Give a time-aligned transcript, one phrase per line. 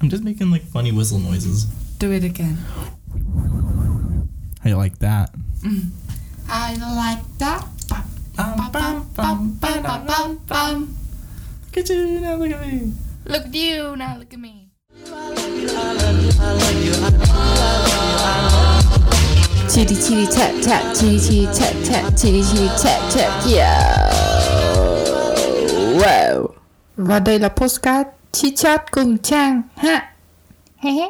[0.00, 1.64] I'm just making like funny whistle noises.
[1.98, 2.56] Do it again.
[4.62, 5.34] How you like that?
[5.60, 5.90] Mm.
[6.48, 7.66] I like that.
[7.88, 10.96] Bum, bum, bum, bum, bum, bum, bum, bum.
[11.66, 12.36] Look at you now.
[12.36, 12.92] Look at me.
[13.24, 14.18] Look at you now.
[14.18, 14.70] Look at me.
[19.68, 24.10] Chitty chitty tap tap, chitty chitty tap tap, chitty chitty tap tap, yeah.
[25.94, 26.54] Wow.
[26.96, 27.38] Và đây
[28.32, 30.10] là postcard Chit Chat cùng Trang ha.
[30.82, 31.08] He he.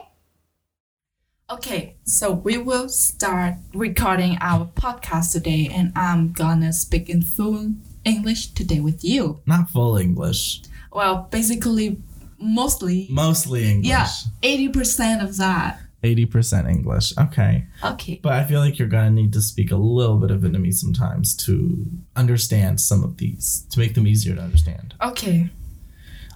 [1.51, 7.73] Okay, so we will start recording our podcast today, and I'm gonna speak in full
[8.05, 9.41] English today with you.
[9.47, 10.61] Not full English.
[10.93, 11.97] Well, basically,
[12.39, 13.89] mostly, Mostly English.
[13.89, 14.09] yeah,
[14.43, 15.79] 80% of that.
[16.05, 17.13] 80% English.
[17.19, 17.67] Okay.
[17.83, 18.21] Okay.
[18.23, 21.35] But I feel like you're gonna need to speak a little bit of Vietnamese sometimes
[21.47, 24.95] to understand some of these, to make them easier to understand.
[25.03, 25.49] Okay.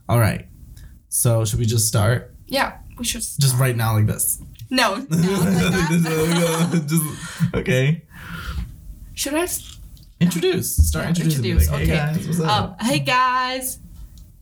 [0.08, 0.46] All right.
[1.14, 2.34] So should we just start?
[2.46, 3.20] Yeah, we should.
[3.20, 4.40] Just right now, like this.
[4.70, 6.86] No, no, like.
[6.88, 8.02] Just- okay.
[9.12, 9.42] Should I?
[9.42, 9.78] s-
[10.20, 10.74] Introduce.
[10.88, 11.44] Start Yeah, introducing.
[11.44, 12.14] introduce, Like, hey okay.
[12.14, 12.80] guys, what's up?
[12.80, 13.78] Um, hey guys.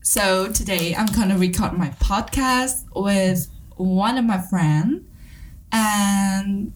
[0.02, 5.02] So today I'm gonna record my podcast with one of my friends,
[5.72, 6.72] and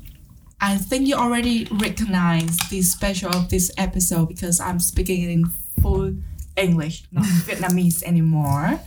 [0.61, 5.45] I think you already recognize the special of this episode because I'm speaking in
[5.81, 6.15] full
[6.57, 8.81] English, not Vietnamese anymore.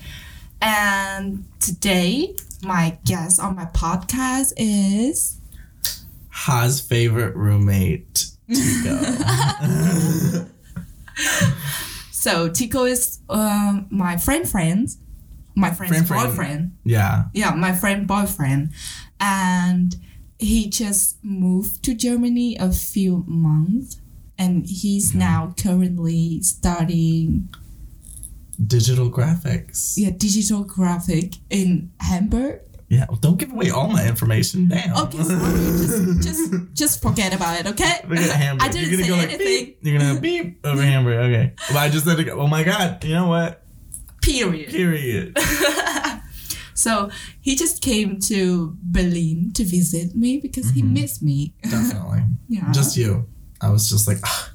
[0.62, 5.40] And today, my guest on my podcast is
[6.30, 8.98] Ha's favorite roommate, Tico.
[12.12, 14.90] so Tico is um, my friend friend,
[15.56, 16.28] my friend's Friend, friend.
[16.30, 16.72] boyfriend.
[16.84, 17.26] yeah.
[17.34, 18.72] yeah, my friend boyfriend,
[19.20, 19.96] and
[20.40, 24.00] he just moved to Germany a few months,
[24.38, 27.50] and he's now currently studying
[28.66, 29.94] Digital graphics.
[29.98, 32.62] yeah digital graphic in Hamburg.
[32.90, 33.06] Yeah.
[33.10, 34.70] Well, don't give away all my information.
[34.70, 34.96] Damn.
[34.96, 35.52] Okay, sorry,
[35.84, 38.00] just just just forget about it, okay?
[38.02, 38.64] At Hamburg.
[38.68, 39.66] I didn't You're say gonna go like anything.
[39.66, 39.80] beep.
[39.82, 41.18] You're gonna beep over Hamburg.
[41.30, 41.54] Okay.
[41.70, 43.04] Well, I just said, oh my god.
[43.04, 43.64] You know what?
[44.22, 44.70] Period.
[44.70, 45.38] Period.
[46.78, 47.10] So
[47.42, 51.56] he just came to Berlin to visit me because he missed me.
[51.64, 52.22] Definitely.
[52.50, 52.72] Yeah.
[52.72, 53.26] Just you.
[53.60, 54.52] I was just like, ah,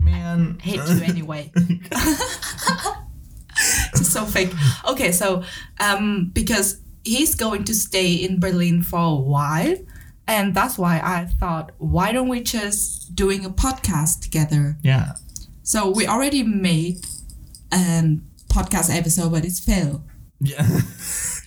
[0.00, 0.58] man.
[0.60, 1.52] hate you anyway.
[4.02, 4.52] So fake.
[4.88, 5.42] Okay, so
[5.80, 9.76] um, because he's going to stay in Berlin for a while,
[10.26, 14.76] and that's why I thought, why don't we just doing a podcast together?
[14.82, 15.12] Yeah.
[15.62, 17.04] So we already made
[17.72, 20.02] a podcast episode, but it's failed.
[20.40, 20.66] Yeah.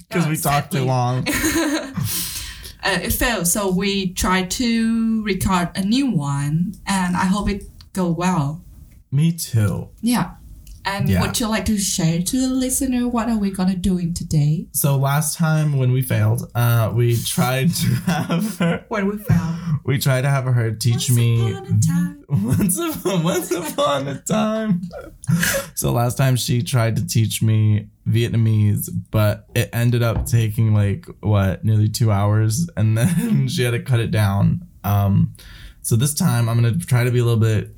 [0.07, 1.25] Because we talked too long.
[2.85, 7.63] Uh, it failed, so we tried to record a new one, and I hope it
[7.93, 8.63] go well.
[9.11, 9.89] Me too.
[10.01, 10.35] Yeah.
[10.85, 11.21] And Yeah.
[11.21, 14.67] would you like to share to the listener what are we gonna doing today?
[14.71, 18.85] So last time when we failed, uh, we tried to have her.
[18.89, 21.41] When we found We tried to have her teach me.
[21.41, 22.23] Once upon a time.
[22.45, 24.81] Once upon, once upon a time.
[25.75, 31.05] so last time she tried to teach me Vietnamese, but it ended up taking like
[31.21, 34.67] what nearly two hours, and then she had to cut it down.
[34.83, 35.33] Um,
[35.81, 37.74] so this time I'm gonna try to be a little bit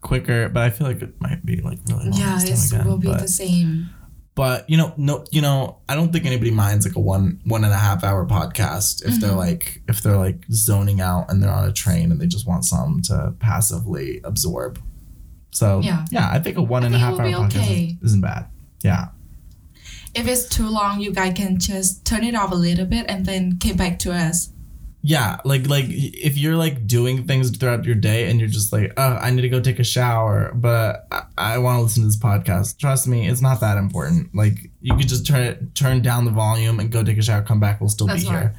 [0.00, 2.18] quicker, but I feel like it might be like really long.
[2.20, 3.90] Yeah, it will be but, the same.
[4.34, 7.64] but you know, no, you know, I don't think anybody minds like a one one
[7.64, 9.20] and a half hour podcast if Mm-hmm.
[9.20, 12.46] they're like if they're like zoning out and they're on a train and they just
[12.46, 14.80] want something to passively absorb.
[15.52, 16.04] So Yeah.
[16.10, 17.98] yeah, I think a one and a half hour podcast okay.
[18.02, 18.46] is, isn't bad.
[18.82, 19.08] Yeah,
[20.14, 23.26] If it's too long, you guys can just turn it off a little bit and
[23.26, 24.50] then came back to us.
[25.02, 28.92] Yeah, like like if you're like doing things throughout your day and you're just like,
[28.96, 32.06] oh, I need to go take a shower, but I, I want to listen to
[32.08, 32.78] this podcast.
[32.78, 34.34] Trust me, it's not that important.
[34.34, 37.42] Like you could just turn it, turn down the volume and go take a shower,
[37.42, 38.54] come back, we'll still That's be here.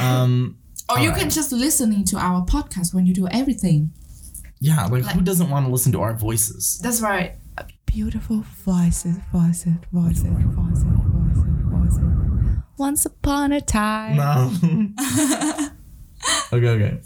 [0.00, 0.58] Um.
[0.90, 1.22] Or you Alright.
[1.22, 3.90] can just listening to our podcast when you do everything.
[4.60, 6.78] Yeah, like, Like- who doesn't want to listen to our voices?
[6.82, 7.36] That's right.
[7.86, 12.33] Beautiful voices, voices, voices, voices, voices, voices.
[12.76, 14.16] Once upon a time.
[14.16, 14.52] No.
[16.52, 17.00] okay, okay.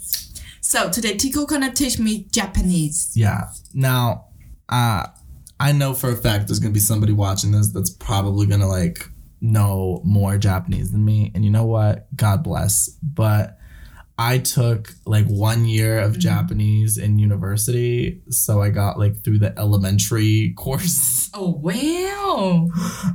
[0.61, 3.11] So today Tico gonna teach me Japanese.
[3.15, 3.49] Yeah.
[3.73, 4.25] Now,
[4.67, 5.07] uh,
[5.59, 9.07] I know for a fact there's gonna be somebody watching this that's probably gonna like
[9.41, 12.07] know more Japanese than me, and you know what?
[12.15, 12.89] God bless.
[13.03, 13.58] But
[14.21, 19.57] I took like one year of Japanese in university, so I got like through the
[19.57, 21.29] elementary course.
[21.33, 22.69] Oh wow.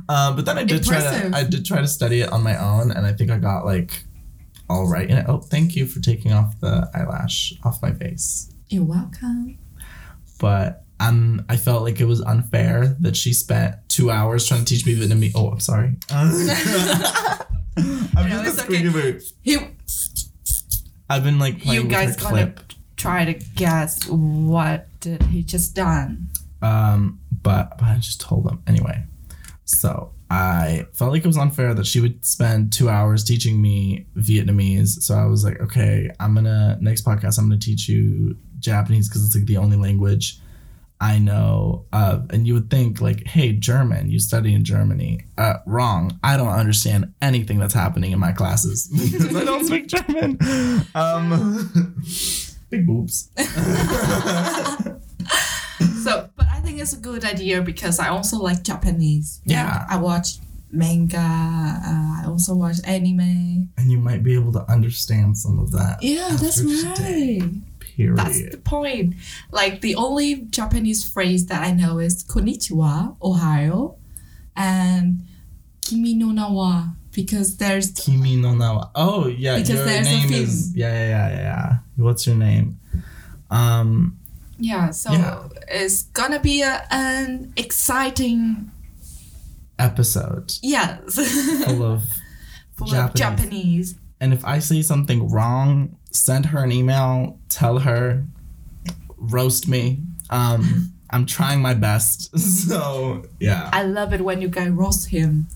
[0.09, 2.57] Um, but then I did try to I did try to study it on my
[2.57, 4.03] own, and I think I got like
[4.67, 5.25] all right in it.
[5.29, 8.49] Oh, thank you for taking off the eyelash off my face.
[8.69, 9.59] You're welcome.
[10.39, 14.73] But um, I felt like it was unfair that she spent two hours trying to
[14.73, 15.33] teach me Vietnamese.
[15.35, 15.97] Oh, I'm sorry.
[17.77, 19.19] I'm No, just a squeaky okay.
[19.43, 19.57] He,
[21.09, 22.59] I've been like playing you with guys her gonna clip.
[22.97, 26.29] try to guess what did he just done?
[26.61, 29.03] Um, but, but I just told them anyway.
[29.65, 34.07] So I felt like it was unfair that she would spend two hours teaching me
[34.17, 35.01] Vietnamese.
[35.01, 39.25] So I was like, okay, I'm gonna next podcast I'm gonna teach you Japanese because
[39.25, 40.39] it's like the only language
[41.01, 42.29] I know of.
[42.31, 45.25] And you would think like, hey, German, you study in Germany.
[45.37, 46.17] Uh, wrong.
[46.23, 50.39] I don't understand anything that's happening in my classes because I don't speak German.
[50.95, 51.95] Um,
[52.69, 53.29] big boobs.
[56.03, 59.41] So, but I think it's a good idea because I also like Japanese.
[59.43, 59.85] Yeah.
[59.89, 60.37] I watch
[60.71, 61.17] manga.
[61.17, 63.69] Uh, I also watch anime.
[63.77, 65.97] and you might be able to understand some of that.
[66.01, 67.51] Yeah, that's after today, right.
[67.95, 68.17] Period.
[68.17, 69.15] That's the point.
[69.51, 73.95] Like the only Japanese phrase that I know is "Konnichiwa, Ohio,"
[74.55, 75.23] and
[75.81, 78.89] "Kimi no na wa" because there's Kimi no Nawa.
[78.95, 80.43] Oh yeah, Because your there's a name theme.
[80.43, 81.41] is yeah yeah yeah yeah.
[81.41, 81.75] yeah.
[82.03, 82.77] What's your name?
[83.49, 84.17] Um,
[84.59, 84.89] yeah.
[84.91, 85.47] So Yeah.
[85.69, 88.71] it's gonna be a, an exciting
[89.77, 91.15] episode yes
[91.65, 92.03] full of
[92.77, 93.09] full Japanese.
[93.09, 93.95] of Japanese.
[94.19, 97.39] And if I say something wrong, send her an email.
[97.49, 98.25] Tell her,
[99.17, 100.01] roast me.
[100.29, 102.31] Um, I'm trying my best.
[102.39, 105.47] So yeah, I love it when you guys roast him.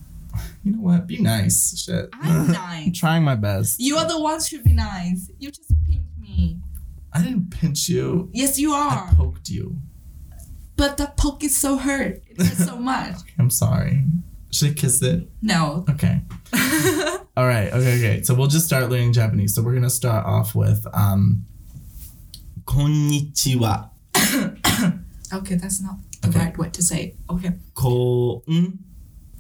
[0.64, 1.08] you know what?
[1.08, 1.78] Be nice.
[1.84, 2.10] Shit.
[2.14, 2.98] I'm I'm nice.
[3.00, 3.80] trying my best.
[3.80, 5.30] You are the ones who should be nice.
[5.40, 6.60] You just pinked me.
[7.12, 8.30] I didn't pinch you.
[8.34, 9.10] Yes, you are.
[9.10, 9.78] I poked you.
[10.76, 12.22] But the poke is so hurt.
[12.28, 13.16] It hurts so much.
[13.40, 14.04] I'm sorry.
[14.52, 15.30] Should I kiss it?
[15.42, 15.86] No.
[15.90, 16.22] Okay.
[17.38, 17.72] All right.
[17.72, 17.96] Okay.
[18.00, 18.24] Okay.
[18.24, 19.54] So we'll just start learning Japanese.
[19.56, 21.46] So we're gonna start off with um,
[22.66, 23.90] konnichiwa.
[25.32, 26.40] Okay, that's not the Okay.
[26.40, 27.16] right way to say it.
[27.30, 27.52] Okay.
[27.76, 28.42] Ko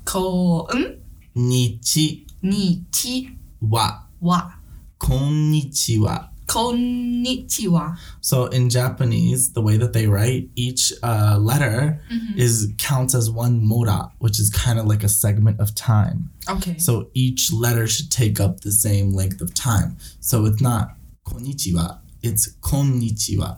[0.06, 1.02] Ko n
[1.34, 3.30] ni chi
[3.60, 4.04] wa.
[4.22, 4.52] wa.
[5.00, 6.30] Konnichiwa.
[6.50, 7.98] Konnichiwa.
[8.22, 12.02] So in Japanese, the way that they write, each uh, letter
[12.36, 16.32] is counts as one mora, which is kind of like a segment of time.
[16.50, 16.78] Okay.
[16.78, 19.98] So each letter should take up the same length of time.
[20.20, 23.58] So it's not konnichiwa, it's konnichiwa.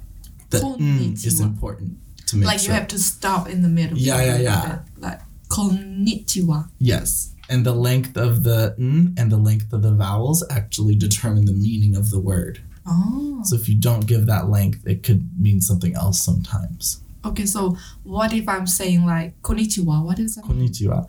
[0.50, 1.98] The n is important
[2.28, 2.74] to make like sure.
[2.74, 3.98] you have to stop in the middle.
[3.98, 4.80] Yeah, yeah, yeah.
[4.98, 6.70] Like konnichiwa.
[6.80, 7.30] yes.
[7.50, 11.54] And the length of the n and the length of the vowels actually determine the
[11.54, 12.62] meaning of the word.
[12.92, 13.42] Oh.
[13.44, 17.02] So if you don't give that length, it could mean something else sometimes.
[17.24, 20.04] Okay, so what if I'm saying like konnichiwa?
[20.04, 20.44] What is that?
[20.46, 21.08] Konnichiwa.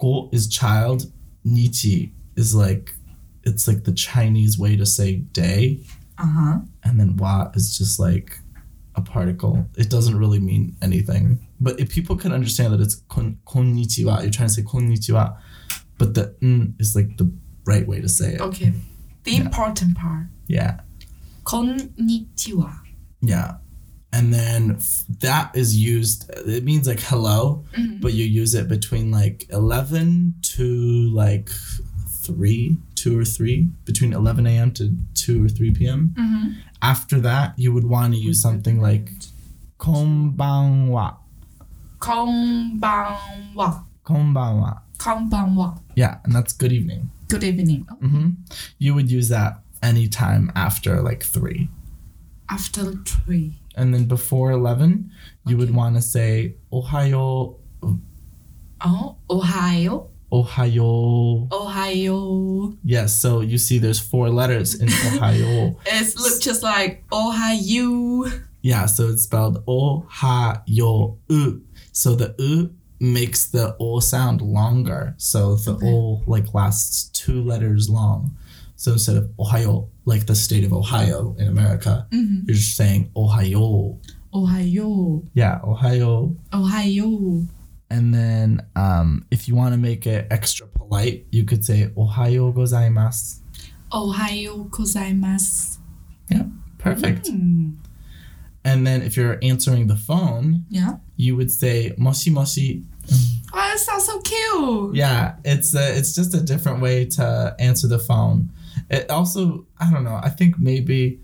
[0.00, 1.10] Go is child.
[1.44, 2.94] Nichi is like,
[3.44, 5.80] it's like the Chinese way to say day.
[6.18, 6.58] Uh huh.
[6.84, 8.38] and then wa is just like
[8.94, 9.66] a particle.
[9.78, 11.46] It doesn't really mean anything.
[11.60, 15.38] But if people can understand that it's kon, konnichiwa, you're trying to say konnichiwa,
[15.96, 17.32] but the n is like the
[17.64, 18.40] right way to say it.
[18.42, 18.72] Okay.
[19.24, 19.40] The Yeah.
[19.46, 20.26] important part.
[20.48, 20.80] Yeah,
[21.44, 22.72] Konnichiwa.
[23.22, 23.54] yeah.
[24.12, 28.00] And then f- that is used, it means like hello, Mhm.
[28.00, 31.48] but you use it between like 11 to like
[32.26, 34.72] 3, 2 or 3, between 11 a.m.
[34.72, 36.12] to 2 or 3 p.m.
[36.18, 36.48] Mm-hmm.
[36.82, 39.12] After that, you would want to use something like
[39.78, 41.16] konbanwa.
[42.00, 43.84] Konbanwa.
[44.04, 44.80] Konbanwa.
[44.98, 45.78] Konbanwa.
[45.94, 47.10] Yeah, and that's good evening.
[47.28, 47.86] Good evening.
[48.00, 48.30] hmm
[48.78, 51.68] You would use that anytime after like three.
[52.50, 53.58] After three.
[53.76, 55.10] And then before 11,
[55.46, 57.56] you would want to say Ohio.
[58.82, 60.08] Oh, Ohio.
[60.32, 61.50] Ohayo.
[61.52, 62.76] Ohio.
[62.84, 65.76] Yes, so you see there's four letters in Ohio.
[65.86, 68.24] It looks just like Ohio.
[68.62, 71.16] yeah, so it's spelled Ohayo.
[71.28, 71.64] U.
[71.92, 75.14] So the U makes the O sound longer.
[75.18, 75.86] So the Okay.
[75.88, 78.36] O like lasts two letters long.
[78.80, 82.46] So instead of Ohio, like the state of Ohio in America, Mm-hmm.
[82.46, 83.98] you're just saying Ohio.
[84.32, 85.22] Ohio.
[85.34, 86.34] Yeah, Ohio.
[86.54, 87.42] Ohio.
[87.90, 92.54] And then um, if you want to make it extra polite, you could say Ohayo
[92.54, 93.40] gozaimasu.
[93.92, 95.76] Ohio gozaimasu.
[96.30, 96.44] Yeah,
[96.78, 97.26] perfect.
[97.26, 97.76] Mm.
[98.64, 100.96] And then if you're answering the phone, Yeah.
[101.16, 102.84] you would say moshi moshi.
[103.52, 104.94] Oh, that sounds so cute.
[104.94, 108.50] Yeah, it's a, it's just a different way to answer the phone.
[108.90, 110.18] It also, I don't know.
[110.22, 111.20] I think maybe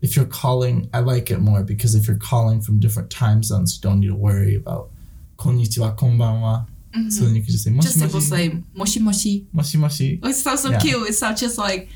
[0.00, 3.76] if you're calling, I like it more because if you're calling from different time zones,
[3.76, 4.90] you don't need to worry about
[5.36, 6.66] konnichiwa, konbanwa.
[6.96, 7.12] Mhm.
[7.12, 9.46] So then you can just say moshi Just simple say moshi moshi.
[9.52, 10.20] moshi moshi.
[10.22, 10.78] Oh, it sounds so Yeah.
[10.78, 11.08] cute.
[11.10, 11.88] It sounds just like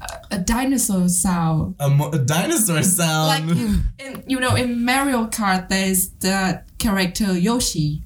[0.00, 1.74] a, a dinosaur sound.
[1.80, 3.26] A, mo- a dinosaur sound.
[3.48, 8.02] Like in, in you know in Mario Kart, there's the character Yoshi.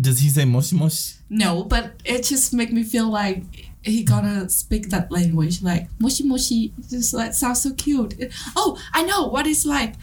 [0.00, 1.14] Does he say moshi moshi?
[1.30, 3.42] No, but it just make me feel like
[3.82, 6.72] he gonna speak that language, like moshi moshi.
[6.88, 8.14] Just like sounds so cute.
[8.54, 9.94] Oh, I know what it's like.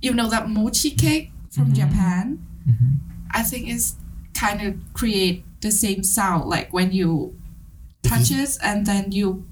[0.00, 1.74] You know that mochi cake from mm-hmm.
[1.74, 2.46] Japan.
[2.68, 2.94] Mm-hmm.
[3.32, 3.96] I think it's
[4.34, 7.36] kind of create the same sound, like when you
[8.02, 9.46] touch it and then you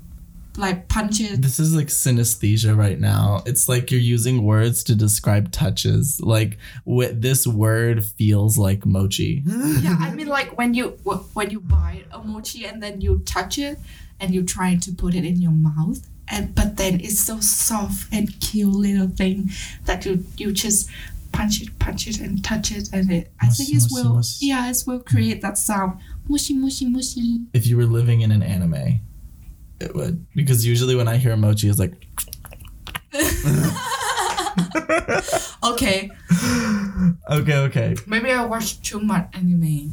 [0.59, 1.41] like punch it.
[1.41, 3.43] This is like synesthesia right now.
[3.47, 6.21] It's like you're using words to describe touches.
[6.21, 9.43] Like wh- this word feels like mochi.
[9.47, 10.91] yeah, I mean like when you
[11.35, 13.79] when you buy a mochi and then you touch it
[14.21, 18.13] and you try to put it in your mouth and but then it's so soft
[18.13, 19.51] and cute little thing
[19.85, 20.89] that you you just
[21.33, 24.83] punch it, punch it and touch it and it I think it will yeah it
[24.87, 27.41] will create that sound mushy mushy mushy.
[27.53, 29.01] If you were living in an anime,
[29.81, 31.95] it would because usually when I hear emoji, it's like.
[35.65, 36.11] okay.
[37.31, 37.57] Okay.
[37.57, 37.97] Okay.
[38.07, 39.93] Maybe I watch too much anime.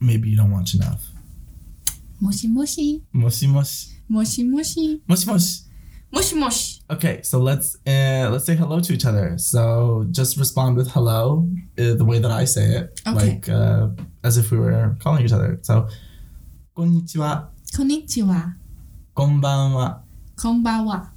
[0.00, 1.04] Maybe you don't watch enough.
[2.20, 3.02] Moshi moshi.
[3.12, 3.94] Moshi moshi.
[4.08, 5.00] Moshi moshi.
[5.06, 5.60] Moshi moshi.
[6.12, 6.80] Moshi moshi.
[6.90, 9.36] Okay, so let's uh, let's say hello to each other.
[9.36, 11.48] So just respond with hello
[11.78, 13.14] uh, the way that I say it, okay.
[13.14, 13.88] like uh,
[14.22, 15.58] as if we were calling each other.
[15.62, 15.88] So,
[16.76, 17.48] konnichiwa.
[17.76, 18.54] Konnichiwa.
[19.13, 19.53] こんにちは。
[19.53, 20.03] こんばんは、
[20.41, 21.11] こんばんは。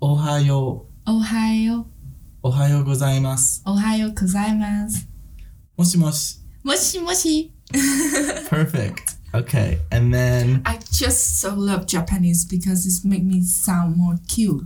[0.00, 1.86] おはよう、おはよう。
[2.42, 3.62] おはようございます。
[3.66, 5.08] おはようございます。
[5.76, 6.40] もしもし。
[6.62, 7.52] もしもし。
[8.48, 9.18] Perfect.
[9.32, 14.64] Okay, and then I just so love Japanese because it make me sound more cute.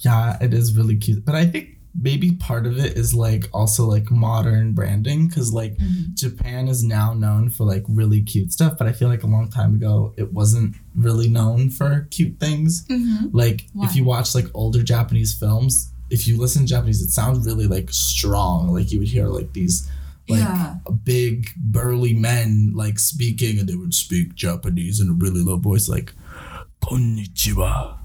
[0.00, 1.24] yeah, it is really cute.
[1.24, 5.77] But I think maybe part of it is like also like modern branding because like
[6.13, 9.49] Japan is now known for like really cute stuff, but I feel like a long
[9.49, 12.85] time ago it wasn't really known for cute things.
[12.87, 13.27] Mm-hmm.
[13.31, 13.85] Like Why?
[13.85, 17.67] if you watch like older Japanese films, if you listen to Japanese, it sounds really
[17.67, 18.73] like strong.
[18.73, 19.89] Like you would hear like these
[20.27, 20.75] like Yeah.
[21.03, 25.87] big burly men like speaking and they would speak Japanese in a really low voice
[25.87, 26.13] like
[26.83, 27.97] konnichiwa.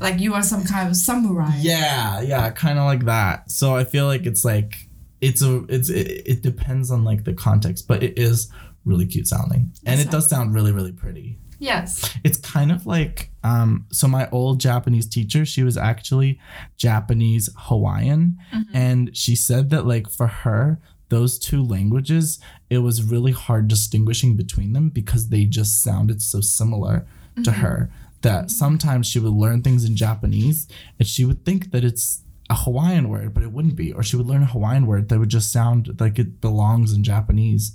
[0.00, 1.52] Like you are some kind of samurai.
[1.58, 3.50] Yeah, yeah, kind of like that.
[3.50, 4.88] So I feel like it's like
[5.20, 8.50] it's a it's it, it depends on like the context, but it is
[8.84, 9.72] really cute sounding.
[9.86, 11.38] And it does sound really really pretty.
[11.58, 12.12] Yes.
[12.24, 16.40] It's kind of like um so my old Japanese teacher, she was actually
[16.76, 18.36] Japanese Hawaiian
[18.74, 24.34] and she said that like for her those two languages, it was really hard distinguishing
[24.34, 27.06] between them because they just sounded so similar
[27.44, 30.66] to her that sometimes she would learn things in Japanese
[30.98, 33.92] and she would think that it's a Hawaiian word, but it wouldn't be.
[33.92, 37.02] Or she would learn a Hawaiian word that would just sound like it belongs in
[37.02, 37.74] Japanese,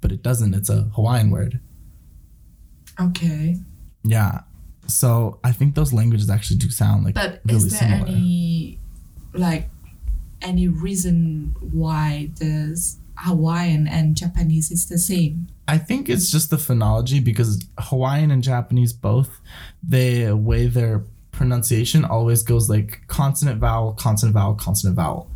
[0.00, 0.54] but it doesn't.
[0.54, 1.60] It's a Hawaiian word.
[3.00, 3.56] Okay.
[4.04, 4.40] Yeah.
[4.86, 8.08] So I think those languages actually do sound like But really is there similar.
[8.08, 8.78] any
[9.34, 9.70] like
[10.42, 15.46] any reason why this Hawaiian and Japanese is the same?
[15.68, 19.40] I think it's just the phonology because Hawaiian and Japanese both,
[19.82, 25.28] the way their pronunciation always goes like consonant vowel, consonant vowel, consonant vowel.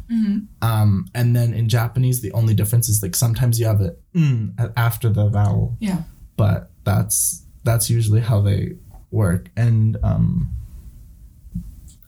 [0.62, 4.52] Um, and then in Japanese, the only difference is like sometimes you have it mm
[4.76, 6.02] after the vowel, Yeah.
[6.37, 8.76] but that's that's usually how they
[9.11, 9.50] work.
[9.56, 10.50] And um,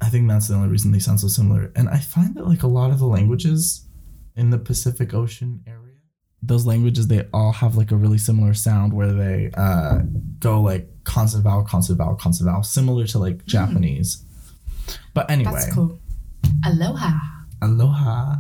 [0.01, 1.73] I think that's the only reason they sound so similar.
[1.75, 3.85] And I find that like a lot of the languages
[4.39, 5.95] in the Pacific Ocean area,
[6.43, 9.99] those languages they all have like a really similar sound where they uh,
[10.39, 14.25] go like consonant vowel, consonant vowel, consonant vowel, similar to like Japanese.
[15.15, 15.99] But anyway, That's cool.
[16.65, 17.19] Aloha.
[17.61, 18.37] aloha,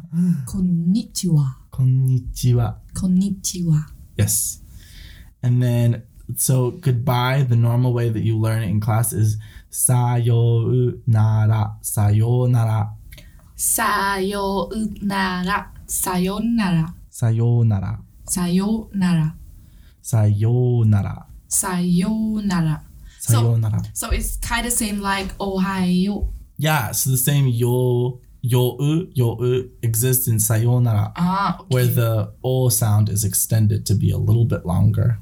[0.47, 1.55] Konnichiwa.
[1.73, 2.76] konnichiwa.
[2.95, 3.85] Konnichiwa.
[4.17, 4.61] Yes.
[5.43, 6.05] And then,
[6.37, 9.37] so goodbye, the normal way that you learn it in class is
[9.71, 12.90] sayonara, sayonara,
[14.49, 15.73] Sayonara.
[15.88, 16.95] Sayonara.
[17.11, 19.35] sayonara, Sayonara.
[20.02, 22.83] sayonara, Sayonara.
[23.21, 23.83] So, sayonara.
[23.95, 26.28] so it's kind of same like Ohio.
[26.59, 31.66] Yeah, so the same yo, yo u yo u exists in sayonara, Ah, okay.
[31.75, 35.18] where the o sound is extended to be a little bit longer.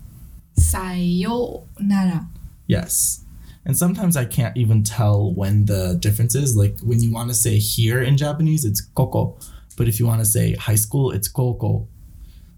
[0.59, 2.27] Sayonara.
[2.67, 3.23] Yes.
[3.65, 6.57] And sometimes I can't even tell when the difference is.
[6.57, 9.37] Like when you want to say here in Japanese, it's koko.
[9.77, 11.89] But if you want to say high school, it's koko.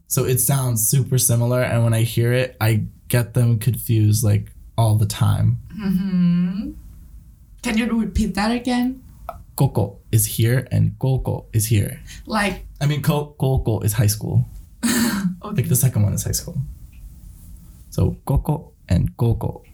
[0.07, 1.63] So it sounds super similar.
[1.63, 5.59] And when I hear it, I get them confused like all the time.
[5.79, 6.71] Mm-hmm.
[7.63, 9.03] Can you repeat that again?
[9.57, 12.01] Koko is here and koko is here.
[12.27, 14.47] Like, I mean, koko is high school.
[14.85, 15.63] okay.
[15.63, 16.57] Like the second one is high school.
[17.91, 19.65] So koko and koko.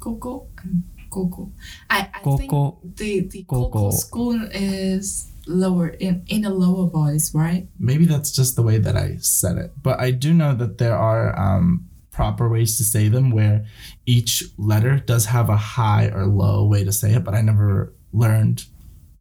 [0.00, 0.82] Coco and
[1.14, 1.52] Coco.
[1.88, 3.70] I, I Coco, think the the Coco.
[3.70, 7.68] Coco school is lower in in a lower voice, right?
[7.78, 9.72] Maybe that's just the way that I said it.
[9.82, 13.64] But I do know that there are um, proper ways to say them where
[14.06, 17.92] each letter does have a high or low way to say it, but I never
[18.12, 18.64] learned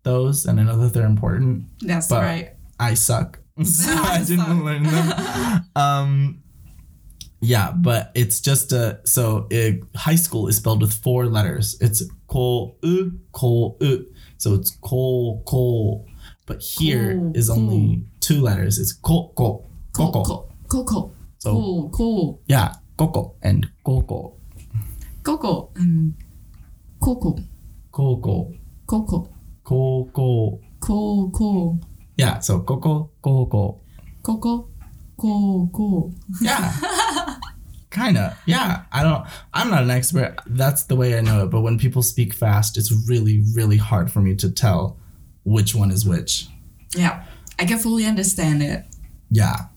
[0.03, 1.65] those and I know that they're important.
[1.81, 2.49] That's But- right.
[2.79, 3.39] I suck.
[3.63, 4.63] So I I didn't suck.
[4.63, 5.65] learn them.
[5.75, 6.39] Um,
[7.41, 11.75] yeah, but it's just a so it, high school is spelled with four letters.
[11.81, 14.05] It's ko u ko u.
[14.37, 16.05] So it's ko ko,
[16.45, 18.79] but here Ko, is only two letters.
[18.79, 20.23] It's ko ko koko.
[20.23, 20.49] Coco.
[20.67, 21.11] Coco.
[21.39, 21.89] So Cool.
[21.89, 22.41] Cool.
[22.47, 24.35] yeah, koko and koko
[25.23, 26.13] Coco and
[26.99, 27.37] Coco.
[27.91, 28.53] koko
[28.85, 29.29] Coco.
[29.63, 30.59] koko.
[30.79, 31.79] Coco.
[32.17, 33.81] Yeah, so koko koko.
[34.23, 34.67] Coco.
[35.17, 36.11] Coco.
[36.41, 36.73] Yeah.
[37.91, 38.35] Kinda.
[38.47, 38.81] Yeah.
[38.91, 40.35] I don't I'm not an expert.
[40.47, 41.47] That's the way I know it.
[41.51, 44.97] But when people speak fast, it's really, really hard for me to tell
[45.43, 46.47] which one is which.
[46.95, 47.25] Yeah,
[47.59, 48.85] I can fully understand it.
[49.29, 49.67] Yeah.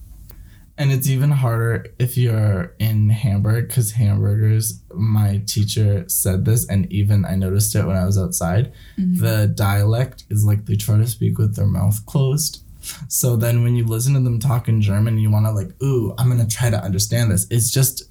[0.79, 6.93] And it's even harder if you're in Hamburg because hamburgers, my teacher said this, and
[6.93, 8.75] even I noticed it when I was outside.
[8.99, 9.25] Mm-hmm.
[9.25, 12.63] The dialect is like they try to speak with their mouth closed.
[13.09, 16.15] So then when you listen to them talk in German, you want to like, ooh,
[16.19, 17.47] I'm going to try to understand this.
[17.51, 18.05] It's just.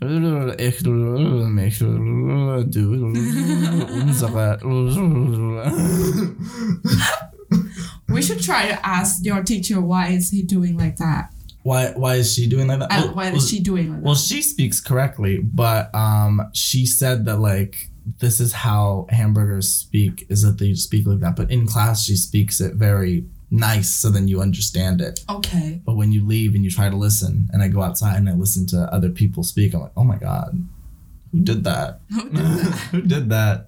[8.08, 11.32] We should try to ask your teacher why is he doing like that?
[11.62, 12.92] why why is she doing like that?
[12.92, 14.20] Uh, why well, is she doing like Well, that?
[14.20, 20.42] she speaks correctly, but um, she said that like this is how hamburgers speak is
[20.42, 21.34] that they speak like that.
[21.34, 23.24] But in class, she speaks it very
[23.56, 25.20] nice, so then you understand it.
[25.28, 25.80] Okay.
[25.84, 28.32] But when you leave and you try to listen, and I go outside and I
[28.34, 30.66] listen to other people speak, I'm like, oh my god,
[31.32, 32.00] who did that?
[32.90, 33.66] who did that?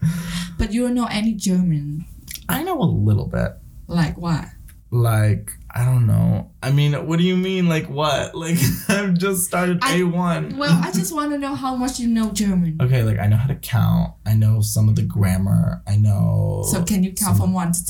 [0.59, 2.05] But you don't know any German.
[2.49, 3.53] I know a little bit.
[3.87, 4.45] Like what?
[4.91, 6.51] Like I don't know.
[6.63, 7.69] I mean, what do you mean?
[7.69, 8.35] Like what?
[8.39, 10.57] Like I've just started I- A one.
[10.57, 12.79] Well, I just want to know how much you know German.
[12.81, 14.15] Okay, like I know how to count.
[14.25, 15.83] I know some of the grammar.
[15.87, 16.65] I know.
[16.71, 17.85] So can you count from one to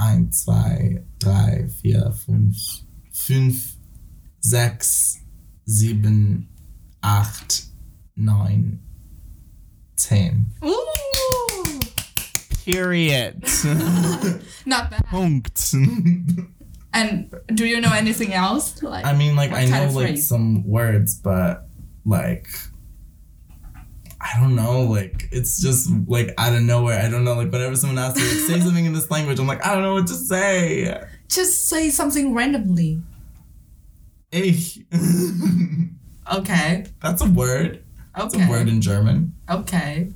[0.00, 0.08] ten?
[0.08, 2.56] Ein, zwei, drei, vier, fünf,
[3.12, 3.76] fünf,
[4.40, 5.18] sechs,
[5.66, 6.48] sieben,
[7.00, 7.64] acht,
[8.14, 8.80] neun,
[9.96, 10.46] zehn.
[10.64, 10.70] Ooh,
[12.64, 13.42] Period.
[14.66, 15.04] not bad.
[15.06, 15.74] Punkt.
[16.92, 18.82] And do you know anything else?
[18.82, 20.28] Like I mean, like I kind know like phrase?
[20.28, 21.68] some words, but
[22.04, 22.48] like
[24.20, 24.82] I don't know.
[24.82, 27.00] Like it's just like out of nowhere.
[27.02, 27.34] I don't know.
[27.34, 29.82] Like whenever someone asks me, like, say something in this language, I'm like, I don't
[29.82, 31.02] know what to say.
[31.28, 33.02] just say something randomly.
[34.32, 34.80] Ich.
[36.32, 36.84] Okay.
[37.02, 37.82] That's a word.
[38.16, 38.46] That's Okay.
[38.46, 39.34] a word in German.
[39.50, 40.12] Okay.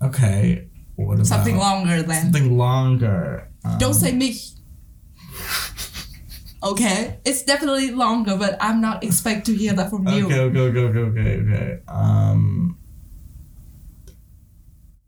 [0.00, 0.68] Okay.
[0.94, 2.22] What about Something longer then.
[2.24, 3.48] Something longer.
[3.64, 4.50] Um, Don't say mich.
[6.62, 10.26] Okay, it's definitely longer, but I'm not expect to hear that from you.
[10.26, 11.78] Okay, okay, okay, okay, okay, okay.
[11.88, 12.76] Um.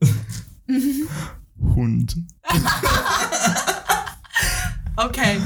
[1.75, 2.15] Hund.
[4.99, 5.39] Okay,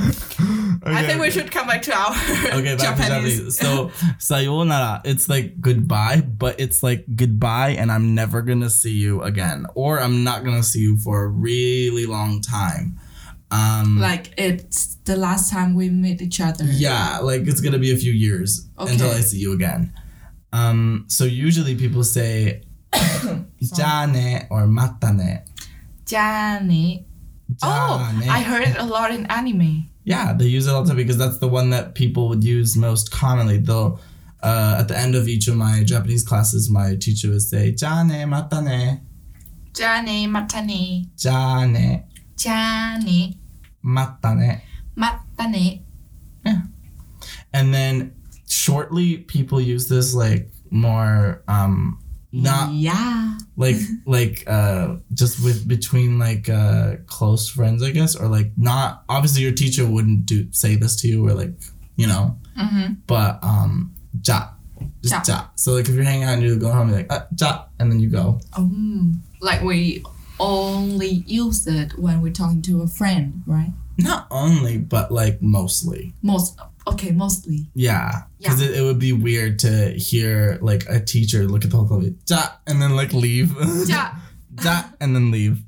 [0.83, 3.57] I think we should come back to our Okay, back to Japanese.
[3.57, 3.59] Japanese.
[3.59, 9.23] So, sayonara, it's like goodbye, but it's like goodbye, and I'm never gonna see you
[9.23, 12.99] again, or I'm not gonna see you for a really long time.
[13.51, 16.65] Um, like it's the last time we meet each other.
[16.65, 19.93] yeah, like it's gonna be a few years until I see you again.
[20.53, 22.63] Um, so usually people say
[23.61, 25.43] "ja ne" or "matane."
[26.07, 27.07] Johnny.
[27.63, 29.89] Oh, I heard it a lot in anime.
[30.05, 32.77] Yeah, they use it all the time because that's the one that people would use
[32.77, 33.59] most commonly.
[33.59, 34.01] They'll
[34.43, 38.03] uh, at the end of each of my Japanese classes, my teacher would say "ja
[38.03, 39.01] ne matane."
[39.75, 41.07] Johnny, matane.
[41.19, 42.03] Jane
[42.37, 43.39] Johnny,
[43.85, 44.61] matane.
[44.97, 45.83] matane.
[47.53, 48.15] And then
[48.49, 51.99] shortly, people use this like more um
[52.33, 53.39] not Yeah.
[53.57, 59.05] like like uh just with between like uh close friends i guess or like not
[59.09, 61.55] obviously your teacher wouldn't do say this to you or like
[61.97, 62.95] you know Mm-hmm.
[63.07, 63.95] but um
[64.27, 64.49] ja
[65.03, 65.23] just Ja.
[65.35, 65.41] ja.
[65.55, 67.91] so like if you're hanging out and you go home you're like uh, ja and
[67.93, 70.03] then you go Um, like we
[70.39, 73.73] only use it when we're talking to a friend, right?
[73.99, 77.71] not only but like mostly Most okay, mostly.
[77.75, 81.79] yeah because it, it would be weird to hear like a teacher look at the
[81.79, 83.55] whole class ja and then like leave
[83.89, 84.15] Yeah.
[84.63, 85.63] ja and then leave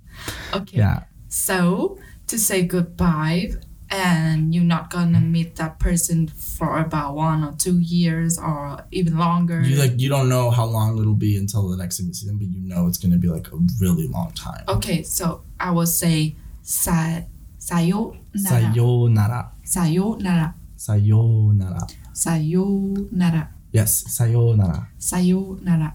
[0.53, 0.77] Okay.
[0.77, 3.53] yeah So to say goodbye,
[3.89, 9.18] and you're not gonna meet that person for about one or two years or even
[9.18, 9.62] longer.
[9.62, 12.26] You like you don't know how long it'll be until the next time you see
[12.28, 14.63] them, but you know it's gonna be like a really long time.
[14.68, 17.22] okay, so I will say sa
[17.60, 18.24] sayonara.
[18.36, 19.52] Sayonara.
[19.63, 20.56] Sayonara.
[20.76, 21.88] Sayonara.
[22.13, 23.50] Sayonara.
[23.72, 24.89] Yes, sayonara.
[24.98, 25.94] Sayonara.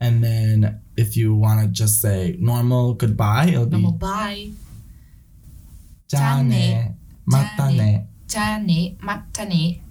[0.00, 4.50] And then if you want to just say normal goodbye, it'll be Normal bye.
[6.06, 6.96] じゃあね、
[7.28, 9.82] またね、じゃあね、またね、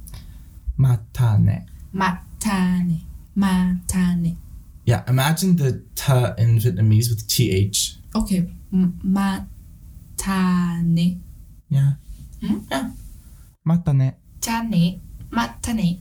[0.77, 1.65] またね。
[1.91, 3.01] またね、
[3.35, 4.37] またね。
[4.85, 7.97] Yeah, imagine the ta in Vietnamese with th.
[8.13, 9.45] Okay, m- ま
[10.17, 11.19] たね。
[11.71, 11.95] Yeah.
[12.41, 12.59] Hmm?
[12.69, 12.91] Yeah.
[13.63, 14.17] またね。
[14.41, 15.99] じゃあね、またね。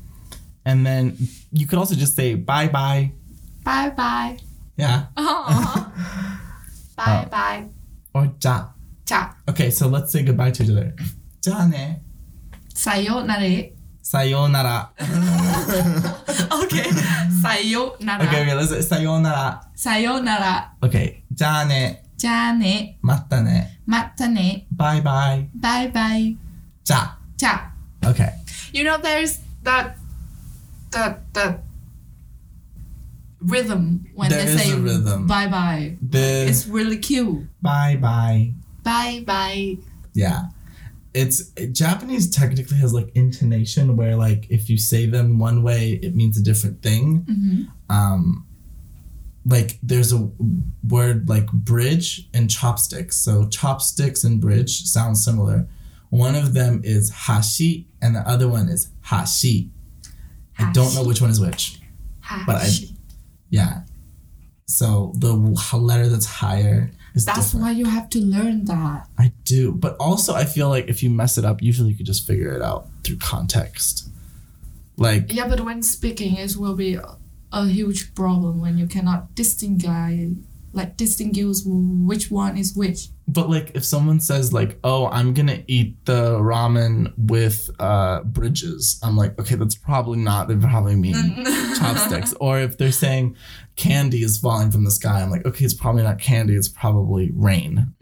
[0.65, 1.17] And then
[1.53, 3.13] you could also just say bye bye.
[3.65, 4.37] Bye bye.
[4.77, 5.07] Yeah.
[6.97, 7.69] bye bye.
[8.15, 8.73] Or じゃ。
[9.05, 10.95] じゃあ、 Okay, so let's say goodbye to each other.
[11.41, 12.03] じゃあね。
[12.75, 13.43] さよなら。
[14.03, 14.93] さようなら。
[14.99, 16.93] Okay.
[17.43, 18.33] さよな Okay, ら。
[18.33, 19.71] okay, let's say さようなら。
[19.75, 20.75] さよなら。
[20.81, 21.23] Okay.
[21.33, 22.05] じゃあね。
[22.17, 22.99] じゃあね。
[23.03, 23.81] またね。
[23.87, 24.67] またね。
[24.73, 25.49] バイバイ。
[25.55, 26.37] バイバイ。
[26.85, 27.51] じゃじゃ
[28.03, 28.07] あ。
[28.07, 28.11] あ。
[28.11, 28.31] Okay.
[28.73, 29.95] You know, there's that,
[30.93, 31.61] that, that
[33.41, 35.27] rhythm when There they is say a rhythm.
[35.27, 35.97] bye bye.
[36.01, 37.47] The It's really cute.
[37.61, 38.53] bye bye.
[38.85, 39.79] Bye bye.
[40.15, 40.51] Yeah.
[41.14, 46.16] It's Japanese technically has like intonation where like if you say them one way it
[46.16, 47.22] means a different thing.
[47.24, 47.64] Mm-hmm.
[47.96, 48.46] Um
[49.46, 50.30] like there's a
[50.88, 53.16] word like bridge and chopsticks.
[53.18, 55.68] So chopsticks and bridge sound similar.
[56.10, 59.72] One of them is hashi and the other one is hashi.
[60.60, 61.80] I don't know which one is which.
[62.46, 62.70] but I-
[63.50, 63.84] Yeah.
[64.66, 65.34] So the
[65.74, 67.64] letter that's higher is That's different.
[67.64, 69.08] why you have to learn that.
[69.18, 72.06] I do, but also I feel like if you mess it up, usually you could
[72.06, 74.10] just figure it out through context.
[74.98, 77.18] Like Yeah, but when speaking, it will be a,
[77.52, 80.38] a huge problem when you cannot distinguish,
[80.74, 83.10] like distinguish which one is which.
[83.38, 88.24] But like if someone says like, "Oh, I'm going to eat the ramen with uh
[88.24, 91.46] bridges." I'm like, "Okay, that's probably not they probably mean
[91.78, 93.36] chopsticks." Or if they're saying
[93.76, 97.30] candy is falling from the sky, I'm like, "Okay, it's probably not candy, it's probably
[97.36, 97.94] rain."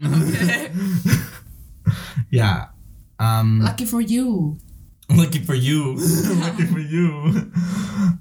[2.30, 2.68] yeah.
[3.18, 4.58] Um Lucky for you.
[5.10, 5.96] Lucky for you.
[6.40, 7.52] Lucky for you.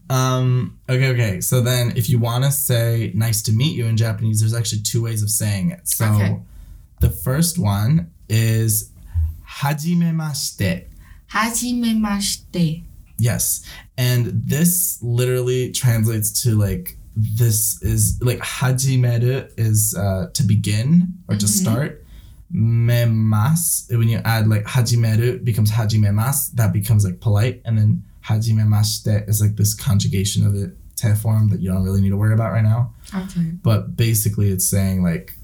[0.10, 1.41] Um, okay, okay.
[1.41, 4.82] So then if you want to say nice to meet you in Japanese, there's actually
[4.82, 5.88] two ways of saying it.
[5.88, 6.39] So Okay.
[6.99, 8.91] The first one is
[9.47, 10.88] hajimemashite.
[11.31, 12.84] Hajimemashite.
[13.17, 13.65] Yes.
[13.97, 21.36] And this literally translates to like this is like hajimeru is uh, to begin or
[21.36, 21.63] to mm-hmm.
[21.63, 22.01] start.
[22.53, 27.62] Memas, when you add like hajimeru becomes hajimemas, that becomes like polite.
[27.65, 32.01] And then hajimemashite is like this conjugation of it, te form that you don't really
[32.01, 32.93] need to worry about right now.
[33.13, 33.51] Okay.
[33.63, 35.36] But basically it's saying like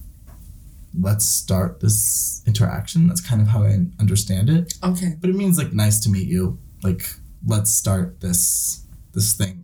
[1.00, 3.08] let's start this interaction.
[3.08, 5.16] That's kind of how I understand it Okay.
[5.22, 7.04] but it means like nice to meet you like
[7.48, 9.62] let's start this this thing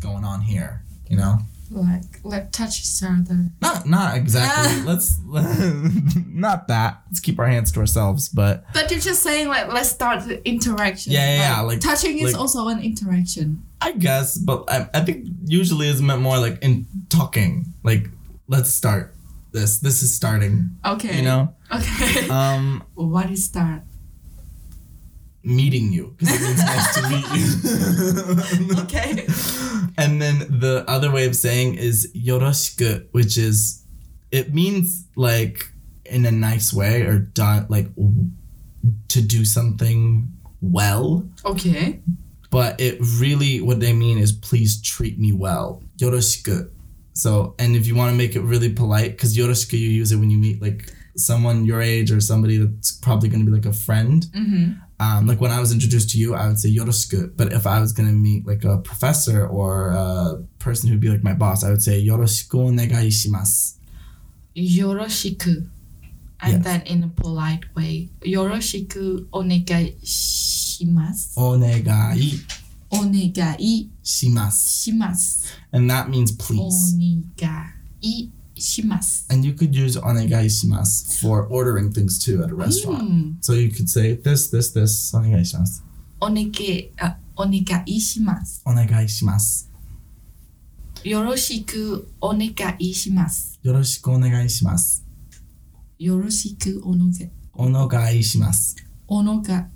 [0.00, 1.38] going on here you know
[1.70, 3.48] Like, let touch each other.
[3.60, 4.84] not not exactly ah.
[4.86, 5.18] let's
[6.26, 9.88] not that let's keep our hands to ourselves but But you're just saying, like, let's
[9.90, 11.12] start the interaction.
[11.12, 13.62] Yeah, yeah, yeah, like- touching is also an interaction.
[13.80, 18.08] i guess but i, I think usually is meant more like in talking like
[18.48, 19.14] let's start
[19.52, 21.16] this this is starting Okay.
[21.16, 22.28] you know Okay.
[22.40, 23.84] um what is that?
[25.44, 29.26] meeting you because it means nice to meet you Okay.
[29.98, 33.82] And then the other way of saying is yoroshiku, which is
[34.30, 35.72] it means like
[36.06, 38.30] in a nice way or done like w-
[39.08, 42.00] to do something well, Okay.
[42.50, 45.82] but it really what they mean is please treat me well.
[45.98, 46.70] Yoroshiku.
[47.14, 50.16] So, and if you want to make it really polite, because yoroshiku you use it
[50.16, 53.66] when you meet like someone your age or somebody that's probably going to be like
[53.66, 54.24] a friend.
[54.34, 54.72] Mm-hmm.
[54.98, 57.36] Um, like when I was introduced to you, I would say yoroshiku.
[57.36, 61.24] But if I was gonna meet like a professor or a person who'd be like
[61.24, 63.78] my boss, I would say yoroshiku onegai shimasu.
[64.56, 65.68] Yoroshiku.
[66.40, 66.64] And Yes.
[66.64, 68.10] then in a polite way.
[68.24, 71.34] Yoroshiku onegai shimasu.
[71.36, 72.40] Onegai
[72.92, 74.82] お願いします。
[74.82, 75.58] します。
[75.72, 76.58] And that means please.
[76.58, 79.26] お願いします。
[79.32, 84.54] And you could use お願いします for ordering things too at a restaurant.、うん、so you could say this,
[84.54, 85.82] this, this お願いします。
[86.20, 88.62] お願いあお願いします。
[88.66, 89.70] お願いします。
[91.02, 93.58] よろしくお願いします。
[93.62, 95.04] よろしくお願いします。
[95.98, 98.76] よろしくお願いお願いします。
[99.08, 99.70] お願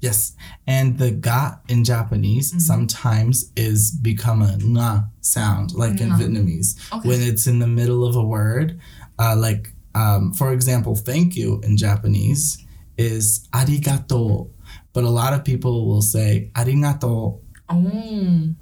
[0.00, 0.34] Yes.
[0.66, 2.58] And the ga in Japanese Mm-hmm.
[2.60, 6.74] sometimes is become a nga sound, like in Vietnamese.
[6.92, 7.08] Okay.
[7.08, 8.80] When it's in the middle of a word,
[9.18, 12.58] uh, like, um, for example, thank you in Japanese
[12.98, 14.50] is arigato.
[14.92, 18.54] But a lot of people will say arigato, Oh.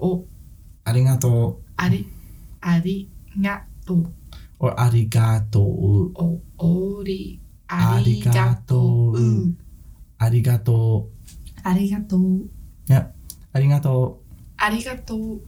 [0.00, 0.26] Oh,
[0.86, 2.06] arigato, ari,
[2.62, 4.12] arigato.
[4.58, 7.39] or arigato, Oh, ori,
[7.70, 9.14] Arigato.
[9.14, 9.54] arigato.
[10.20, 11.08] arigato.
[11.64, 12.48] Arigato.
[12.88, 13.16] Yep.
[13.54, 14.18] Arigato.
[14.58, 15.40] Arigato.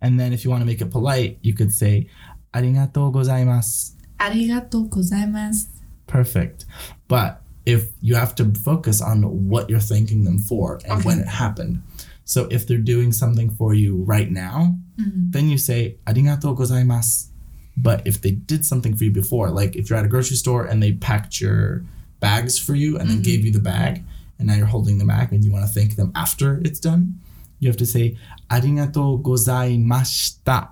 [0.00, 2.08] And then if you want to make it polite, you could say
[2.54, 3.92] arigato gozaimasu.
[4.18, 5.66] Arigato gozaimasu.
[6.06, 6.66] Perfect.
[7.08, 11.02] But if you have to focus on what you're thanking them for and Okay.
[11.08, 11.82] when it happened.
[12.24, 15.32] So if they're doing something for you right now, Mhm.
[15.32, 17.28] then you say arigato gozaimasu.
[17.76, 20.64] But if they did something for you before, like if you're at a grocery store
[20.64, 21.84] and they packed your
[22.20, 23.24] bags for you and then Mhm.
[23.24, 24.04] gave you the bag,
[24.38, 27.18] and now you're holding the bag and you want to thank them after it's done,
[27.60, 28.16] you have to say
[28.50, 30.68] arigato gozaimashita.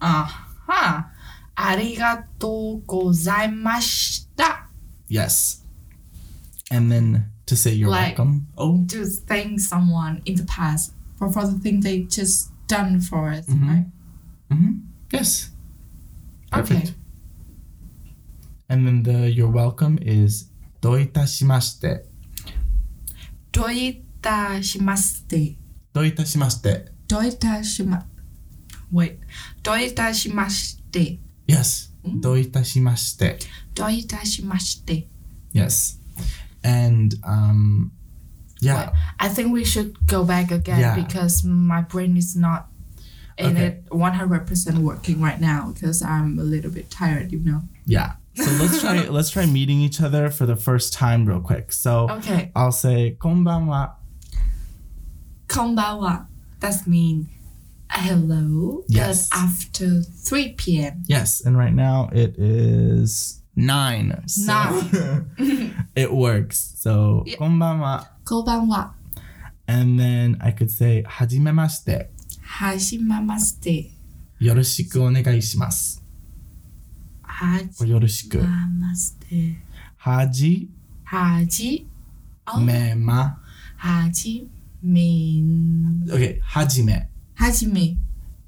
[0.00, 1.10] Aha.
[1.56, 4.56] Arigato gozaimashita.
[5.08, 5.60] Yes.
[6.70, 8.48] And then to say you're Like- welcome.
[8.56, 13.30] Oh, To thank someone in the past for, for the thing they just done for
[13.30, 13.68] us, Mhm.
[13.68, 13.86] right?
[14.50, 14.72] hmm
[15.12, 15.50] Yes.
[16.54, 16.88] Perfect.
[16.88, 16.94] Okay.
[18.68, 20.48] And then the you're welcome is
[20.80, 22.04] doitashimashite.
[23.52, 25.56] Doita shimashite.
[25.94, 26.88] Doitashimashite.
[27.06, 28.04] Doita.
[28.90, 29.18] Wait.
[29.62, 31.20] Doita shimashite.
[31.46, 31.90] Yes.
[32.04, 32.20] Mm.
[32.20, 33.38] Doitashimashite.
[33.74, 35.06] Doita.
[35.52, 35.98] Yes.
[36.64, 37.92] And um
[38.60, 38.90] yeah.
[38.90, 40.94] Wait, I think we should go back again Yeah.
[40.96, 42.68] because my brain is not
[43.40, 43.66] Okay.
[43.66, 47.62] it 100% working right now because I'm a little bit tired, you know.
[47.86, 48.12] Yeah.
[48.34, 51.72] So let's try let's try meeting each other for the first time real quick.
[51.72, 52.50] So Okay.
[52.56, 53.94] I'll say konbanwa.
[55.48, 56.26] Konbanwa.
[56.60, 57.28] that's mean
[57.90, 58.82] hello.
[58.88, 59.28] Yes.
[59.32, 61.02] After 3 p.m.
[61.06, 64.26] Yes, and right now it is nine.
[64.26, 65.24] So
[65.94, 66.74] it works.
[66.78, 67.36] So Yeah.
[67.36, 68.08] konbanwa.
[68.24, 68.92] Konbanwa.
[69.68, 72.08] And then I could say hajimemashite.
[72.56, 73.90] はじめまして。
[74.38, 76.00] よろしくお願いします。
[77.20, 78.38] はじよろしく。
[78.38, 79.56] まして。
[79.96, 80.70] はじ？
[81.02, 81.84] はじ？
[82.64, 83.40] めま？
[83.76, 84.48] はじ
[84.80, 85.00] め。
[85.00, 86.38] OK。
[86.42, 87.08] はじめ。
[87.34, 87.96] はじめ。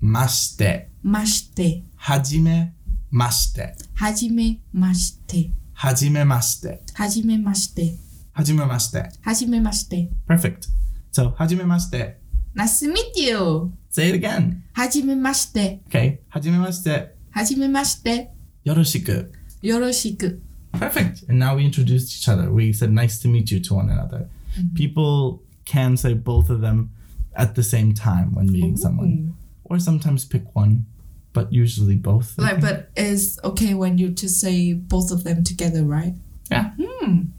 [0.01, 0.89] まして。
[1.03, 1.83] まして。
[1.97, 2.75] はじめ
[3.11, 3.75] まして。
[3.97, 5.51] はじめまして。
[5.75, 6.81] はじめまして。
[6.95, 7.99] はじめまして。
[8.31, 9.11] はじめまして。
[9.21, 10.09] はじめまして。
[10.29, 10.69] Perfect.
[11.11, 12.21] So, はじめまして。
[12.55, 13.73] Nice to meet you.
[13.96, 14.64] Say it again.
[14.76, 15.80] Hajime mashite.
[15.90, 16.20] OK。
[16.30, 17.14] はじめまして。
[17.36, 18.28] Hajime mashite.
[18.64, 19.32] よろしく。
[19.64, 20.40] Yoroshiku.
[20.74, 21.26] Perfect.
[21.30, 22.52] And now we introduced each other.
[22.52, 24.28] We said nice to meet you to one another.
[24.76, 26.90] People can say both of them
[27.36, 29.34] at the same time when meeting someone,
[29.66, 30.86] or sometimes pick one,
[31.34, 32.34] but usually both.
[32.40, 32.62] I Like, think.
[32.62, 36.14] but it's okay when you just say both of them together, right?
[36.50, 36.72] Yeah.
[36.78, 37.32] Hmm.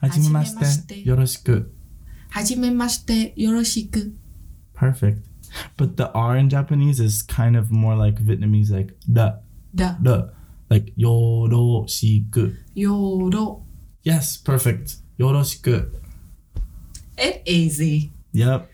[0.00, 0.54] はじめまし
[0.86, 1.04] て。
[2.30, 4.14] はじめましてよろしく。
[4.76, 4.76] Hajime mashite.
[4.76, 4.76] Yoroshiku.
[4.76, 5.28] Perfect.
[5.76, 9.38] But the R in Japanese is kind of more like Vietnamese, like the,
[9.74, 9.96] Da.
[10.00, 10.32] the,
[10.70, 12.56] like yoroshiku.
[12.76, 13.62] Yoro.
[14.02, 14.96] Yes, perfect.
[15.18, 15.90] Yoroshiku.
[17.18, 18.12] It easy.
[18.32, 18.68] Yep.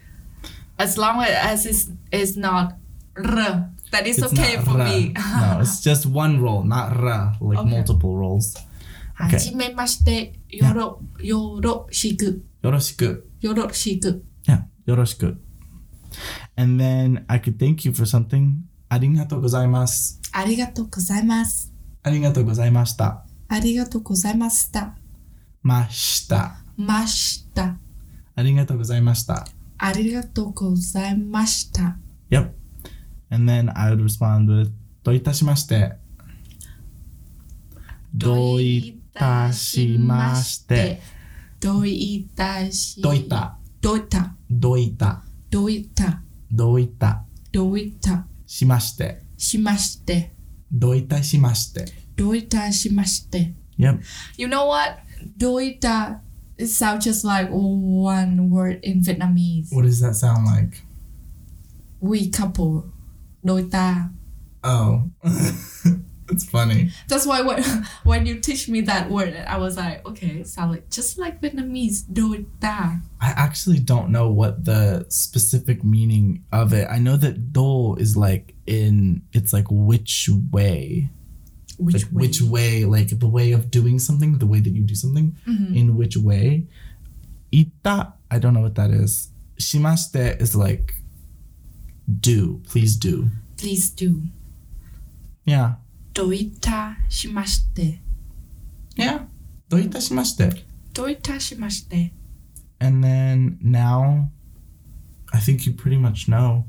[0.78, 2.74] As long as it's, it's not
[3.16, 3.70] r.
[3.90, 4.84] That is It's okay not for ra.
[4.84, 5.14] me.
[5.14, 7.70] no, it's just one roll, not ra, like Okay.
[7.70, 8.56] multiple rolls.
[9.20, 9.32] Okay.
[9.32, 10.34] はじめまして。
[10.50, 12.44] よろ、よろしく。
[12.62, 13.28] よろしく。
[13.40, 14.24] よろしく。
[14.46, 15.40] Yeah, よろしく.
[16.55, 18.61] And then I could thank you for something.
[18.89, 20.19] ありがとうございます。
[20.31, 21.73] ありがとうございます。
[22.03, 23.25] ありがとうございました。
[23.47, 24.95] ありがとうございました。
[25.61, 26.57] ました。
[26.77, 27.77] ました。
[28.35, 29.45] ありがとうございました。
[29.77, 31.97] ありがとうございました。
[32.29, 32.51] Yep.
[33.29, 34.71] And then I would respond with
[35.03, 35.97] どういたしまして。
[38.13, 41.01] どういたしまして。
[41.59, 43.57] どういたしどういた。
[43.81, 45.23] どういたどういた。
[45.52, 47.24] どういたどういた。
[47.52, 49.22] どういたしまして。
[49.36, 50.32] しまして
[50.72, 51.84] どういたしまして。
[52.16, 54.00] どういたしまして Yep.
[54.36, 54.98] You know what?
[55.36, 56.20] どういた
[56.56, 59.72] It sounds just like one word in Vietnamese.
[59.72, 60.82] What does that sound like?
[62.00, 62.84] We couple.
[63.44, 64.10] どういた
[64.62, 65.02] Oh.
[66.29, 66.91] It's funny.
[67.07, 67.63] That's why when,
[68.03, 72.33] when you teach me that word, I was like, okay, salad, just like Vietnamese, do
[72.33, 72.99] it that.
[73.21, 76.87] I actually don't know what the specific meaning of it.
[76.89, 81.09] I know that do is like in, it's like which way.
[81.77, 82.21] Which like way?
[82.21, 85.75] Which way, like the way of doing something, the way that you do something, mm-hmm.
[85.75, 86.67] in which way.
[87.53, 89.29] Ita, I don't know what that is.
[89.59, 90.95] Shimashite is like
[92.19, 93.29] do, please do.
[93.57, 94.23] Please do.
[95.45, 95.75] Yeah,
[96.14, 98.00] どういたしまして。
[98.96, 99.26] Yeah.
[99.68, 100.64] どういたしまして?
[100.92, 102.12] どういたしまして。
[102.80, 104.28] And then now,
[105.32, 106.64] I think you pretty much know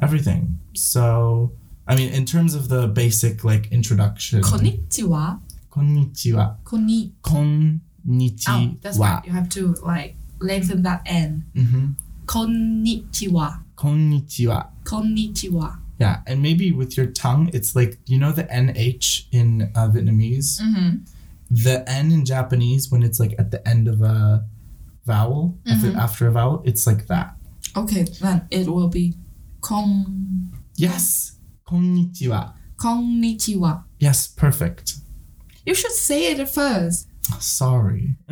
[0.00, 0.58] everything.
[0.74, 1.52] So,
[1.86, 5.40] I mean, in terms of the basic like introduction, こんにちは。
[5.68, 6.56] こんにちは。
[6.64, 7.14] こんに。
[7.22, 9.26] こんにち Oh, that's は right.
[9.26, 11.44] You have to like lengthen that N.
[11.54, 11.94] Mm-hmm.
[12.26, 13.62] こんにちは。
[13.76, 15.78] こんにちはこんにちは。
[15.99, 20.61] Yeah, and maybe with your tongue, it's like you know the nh in uh, Vietnamese.
[20.61, 20.97] Mm-hmm.
[21.51, 24.45] The n in Japanese, when it's like at the end of a
[25.05, 25.97] vowel, mm-hmm.
[25.97, 27.35] after a vowel, it's like that.
[27.77, 29.15] Okay, then it will be
[29.61, 30.53] kong.
[30.75, 32.53] Yes, konnichiwa.
[32.77, 33.83] Konnichiwa.
[33.99, 34.95] Yes, perfect.
[35.65, 37.07] You should say it first.
[37.39, 38.15] Sorry.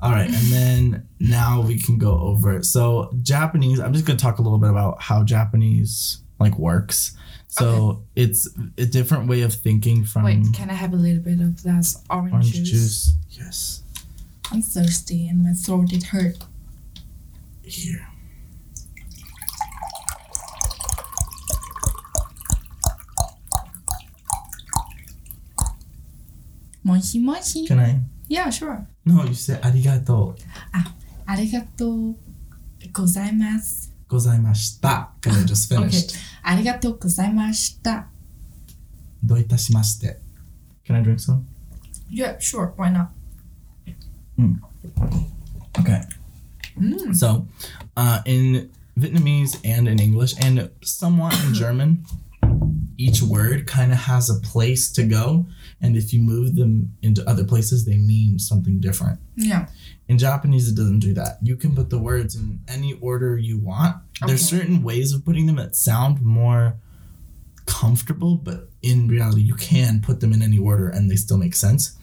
[0.00, 2.64] All right, and then now we can go over it.
[2.64, 7.16] So Japanese, I'm just gonna talk a little bit about how Japanese like works.
[7.48, 8.00] So okay.
[8.16, 10.24] it's a different way of thinking from.
[10.24, 12.70] Wait, can I have a little bit of that orange, orange juice?
[12.70, 13.12] juice?
[13.30, 13.82] Yes.
[14.52, 16.36] I'm thirsty and my throat did hurt.
[17.62, 18.06] Here.
[26.84, 27.66] Moshi moshi.
[27.66, 28.00] Can I?
[28.28, 28.86] Yeah, sure.
[29.04, 30.38] No, you said arigato.
[30.74, 30.92] Ah,
[31.28, 32.14] arigato
[32.92, 33.88] gozaimasu.
[34.08, 35.08] Gozaimashita.
[35.20, 36.10] Because I just finished.
[36.14, 36.62] okay.
[36.62, 38.06] Arigato gozaimashita.
[39.24, 40.16] Doitashimashite.
[40.84, 41.46] Can I drink some?
[42.08, 42.72] Yeah, sure.
[42.76, 43.10] Why not?
[44.38, 44.60] Mm.
[45.80, 46.02] Okay.
[46.78, 47.16] Mm.
[47.16, 47.46] So,
[47.96, 52.04] uh, in Vietnamese and in English and somewhat in German,
[52.96, 55.46] each word kind of has a place to go.
[55.80, 59.20] And if you move them into other places, they mean something different.
[59.36, 59.68] Yeah.
[60.08, 61.38] In Japanese, it doesn't do that.
[61.42, 63.96] You can put the words in any order you want.
[64.26, 64.58] There's Okay.
[64.58, 66.76] certain ways of putting them that sound more
[67.66, 71.54] comfortable, but in reality, you can put them in any order and they still make
[71.54, 71.96] sense.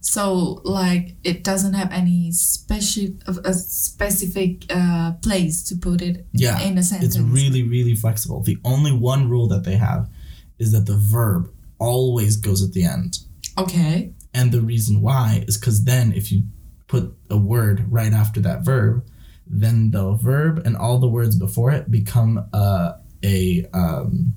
[0.00, 3.08] So like it doesn't have any special
[3.44, 7.16] a specific uh, place to put it Yeah, in a sentence.
[7.16, 8.42] It's really, really flexible.
[8.42, 10.08] The only one rule that they have
[10.58, 11.50] is that the verb
[11.84, 13.18] always goes at the end.
[13.58, 14.12] okay.
[14.36, 16.42] And the reason why is because then if you
[16.88, 19.06] put a word right after that verb,
[19.46, 24.34] then the verb and all the words before it become uh, a um,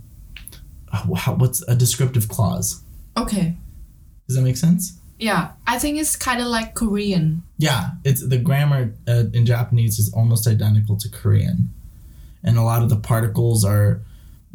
[0.92, 2.84] how, what's a descriptive clause.
[3.16, 3.56] Okay.
[4.28, 5.00] Does that make sense?
[5.20, 7.42] Yeah, I think it's kind of like Korean.
[7.58, 11.70] Yeah, it's the grammar uh, in Japanese is almost identical to Korean,
[12.44, 14.02] and a lot of the particles are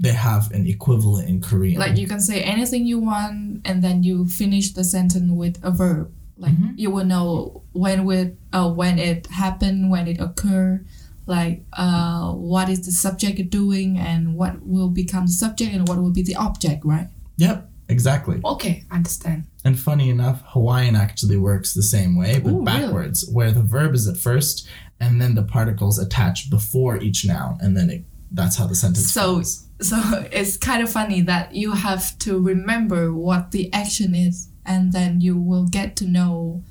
[0.02, 1.78] they have an equivalent in Korean.
[1.78, 5.70] Like you can say anything you want, and then you finish the sentence with a
[5.70, 6.10] verb.
[6.36, 6.74] Like Mhm.
[6.82, 10.86] you will know when with uh, when it happened, when it occurred.
[11.26, 15.98] Like uh, what is the subject doing, and what will become the subject, and what
[16.02, 17.08] will be the object, right?
[17.36, 18.40] Yep, exactly.
[18.44, 19.44] Okay, understand.
[19.64, 22.64] And funny enough, Hawaiian actually works the same way, but Ooh, really?
[22.64, 24.66] backwards, where the verb is at first,
[24.98, 29.12] and then the particles attach before each noun, and then it, that's how the sentence
[29.12, 29.68] So- goes.
[29.82, 29.96] So
[30.32, 35.20] it's kind of funny that you have to remember what the action is, and then
[35.20, 36.62] you will get to know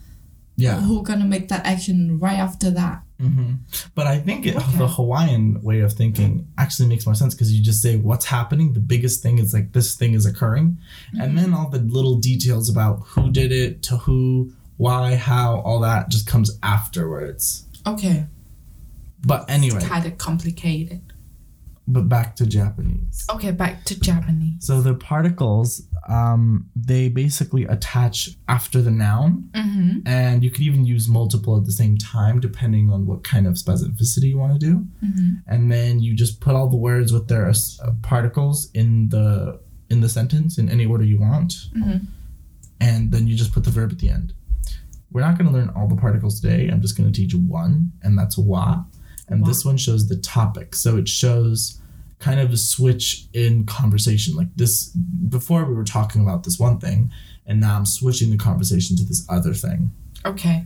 [0.57, 0.79] Yeah.
[0.81, 3.03] who gonna make that action right after that.
[3.19, 3.53] hmm
[3.95, 4.77] But I think it, Okay.
[4.77, 8.73] the Hawaiian way of thinking actually makes more sense because you just say what's happening.
[8.73, 10.77] The biggest thing is like this thing is occurring,
[11.19, 15.79] and then all the little details about who did it, to who, why, how, all
[15.81, 17.65] that just comes afterwards.
[17.85, 18.25] Okay,
[19.25, 21.01] But anyway, kind of complicated.
[21.93, 23.25] But back to Japanese.
[23.29, 24.65] Okay, back to Japanese.
[24.65, 30.07] So the particles, um, they basically attach after the noun, Mm-hmm.
[30.07, 33.53] and you could even use multiple at the same time depending on what kind of
[33.55, 34.85] specificity you want to do.
[35.05, 35.29] Mm-hmm.
[35.47, 37.53] And then you just put all the words with their uh,
[38.01, 42.07] particles in the in the sentence in any order you want, Mhm.
[42.79, 44.33] and then you just put the verb at the end.
[45.11, 46.69] We're not going to learn all the particles today.
[46.69, 48.85] I'm just going to teach one, and that's wa.
[49.27, 49.47] And Wa.
[49.49, 51.80] this one shows the topic, so it shows
[52.21, 54.35] kind of a switch in conversation.
[54.35, 57.11] Like this, before we were talking about this one thing,
[57.45, 59.91] and now I'm switching the conversation to this other thing.
[60.25, 60.65] Okay.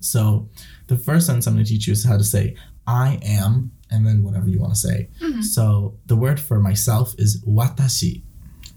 [0.00, 0.48] So
[0.86, 2.56] the first sentence I'm going to teach you is how to say
[2.86, 5.08] I am, and then whatever you want to say.
[5.20, 5.42] Mhm.
[5.42, 8.22] So the word for myself is watashi.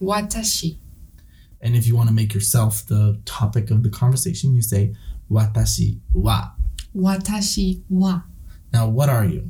[0.02, 0.78] Watashi.
[1.62, 4.96] And if you want to make yourself the topic of the conversation, you say
[5.30, 6.52] watashi wa.
[6.96, 8.22] Watashi wa.
[8.74, 9.48] Now, what are you?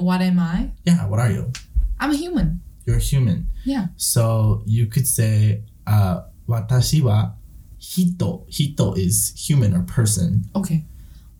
[0.00, 0.70] What am I?
[0.84, 1.52] Yeah, what are you?
[2.00, 2.60] I'm a human.
[2.86, 3.48] You're human.
[3.64, 3.88] Yeah.
[3.96, 7.32] So you could say uh, watashi wa
[7.78, 8.44] hito.
[8.48, 10.44] Hito is human or person.
[10.54, 10.84] Okay.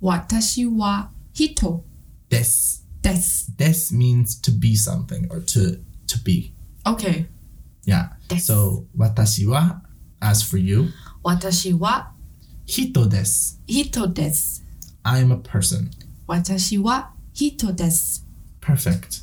[0.03, 1.85] Watashi wa hito.
[2.29, 2.81] Des.
[3.03, 3.47] Des.
[3.57, 5.79] Des means to be something or to
[6.09, 6.53] to be.
[6.87, 7.27] Okay.
[7.85, 8.09] Yeah.
[8.39, 9.77] So watashi wa
[10.21, 10.89] as for you.
[11.25, 12.07] Watashi wa
[12.67, 13.57] hito des.
[13.67, 14.61] Hito des.
[15.05, 15.91] I am a person.
[16.29, 18.21] Watashi wa hito des.
[18.69, 19.23] Perfect.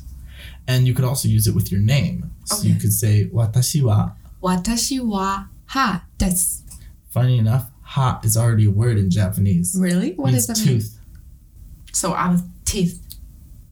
[0.66, 2.32] And you could also use it with your name.
[2.46, 2.68] So okay.
[2.68, 4.10] you could say watashi wa.
[4.42, 6.62] Watashi wa ha desu.
[7.10, 9.76] Funny enough, ha is already a word in Japanese.
[9.78, 10.14] Really?
[10.14, 10.66] What does that tooth.
[10.66, 11.92] mean?
[11.92, 13.00] So I'm teeth.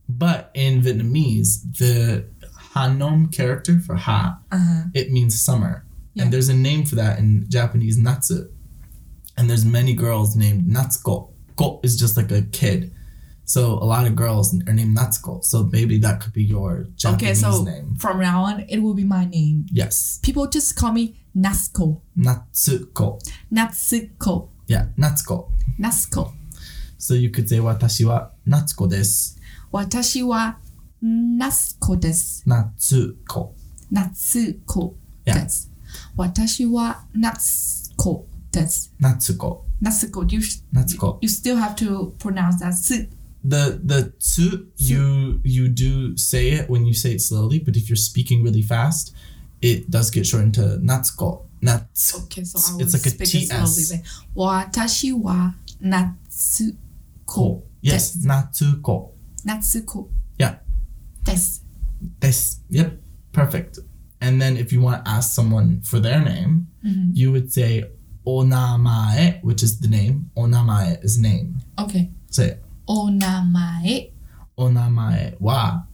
[0.09, 2.29] But in Vietnamese, the
[2.73, 4.83] hanom character for ha, uh-huh.
[4.95, 5.85] it means summer.
[6.15, 6.23] Yeah.
[6.23, 8.49] And there's a name for that in Japanese, natsu.
[9.37, 11.33] And there's many girls named Natsuko.
[11.57, 12.94] Ko is just like a kid.
[13.47, 15.45] So a lot of girls are named Natsuko.
[15.45, 17.97] So maybe that could be your Japanese okay, so name.
[17.97, 19.67] From now on, it will be my name.
[19.71, 20.19] Yes.
[20.23, 22.01] People just call me Natsuko.
[22.19, 23.21] Natsuko.
[23.53, 24.49] Natsuko.
[24.67, 25.51] Yeah, Natsuko.
[25.79, 26.33] Natsuko.
[26.97, 29.37] So you could say watashi wa Natsuko desu.
[29.73, 30.55] Watashi wa
[31.03, 32.45] Natsuko desu.
[32.47, 33.53] Natsuko.
[33.93, 34.95] Natsuko
[35.27, 35.45] yeah.
[35.45, 35.67] desu.
[36.17, 38.89] Watashi wa Natsuko desu.
[39.03, 39.65] Natsuko.
[39.83, 40.33] Natsuko.
[40.33, 40.41] You,
[40.73, 41.15] Natsuko.
[41.15, 42.75] You, you still have to pronounce that
[43.45, 47.89] the the tsu, you you do say it when you say it slowly, but if
[47.89, 49.15] you're speaking really fast,
[49.61, 51.43] it does get shortened to natsuko.
[51.61, 52.19] Natsu.
[52.25, 53.49] Okay, so I will it's like a TS.
[53.49, 54.03] slowly.
[54.37, 57.63] Watashi wa natsuko.
[57.81, 59.11] Yes, natsuko.
[59.47, 60.09] Natsuko.
[60.39, 60.57] Yeah.
[61.25, 61.61] Des.
[62.21, 62.57] Des.
[62.69, 63.01] Yep.
[63.33, 63.79] Perfect.
[64.21, 67.11] And then if you want to ask someone for their name, mm-hmm.
[67.15, 67.85] you would say
[68.27, 70.31] onamae, which is the name.
[70.37, 71.61] Onamae is name.
[71.79, 72.11] Okay.
[72.31, 72.84] Say it.
[72.88, 74.12] お名前、
[74.58, 75.86] onamae wa.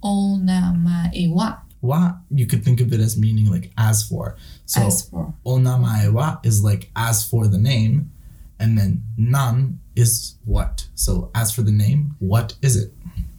[0.00, 4.36] お名前は Wa, you could think of it as meaning like as for.
[4.66, 5.34] So as for.
[5.44, 8.12] onamae wa is like as for the name,
[8.58, 10.86] and then nan is what.
[10.94, 12.92] So as for the name, what is it?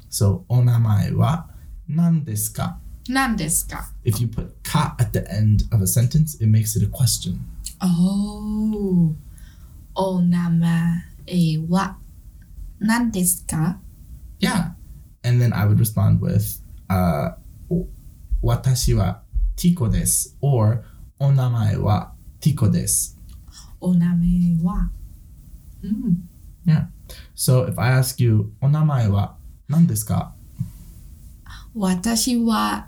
[0.10, 1.46] So onamae wa
[1.88, 2.78] nan desu ka?
[3.10, 6.88] 何ですか If you put ka at the end of a sentence, it makes it a
[6.88, 7.40] question.
[7.82, 9.16] Oh.
[9.96, 11.04] お名前
[11.70, 11.98] は
[12.80, 13.80] 何ですか
[14.40, 14.72] Yeah.
[15.24, 17.32] And then I would respond with uh
[18.44, 19.22] watashi wa
[19.56, 20.84] tiko desu or
[21.20, 23.16] onamae wa tiko desu.
[23.80, 24.90] お名前は。
[25.82, 26.30] うん。
[27.36, 29.38] So if I ask you, お名前は
[29.68, 30.34] 何ですか?
[31.76, 32.88] 私は、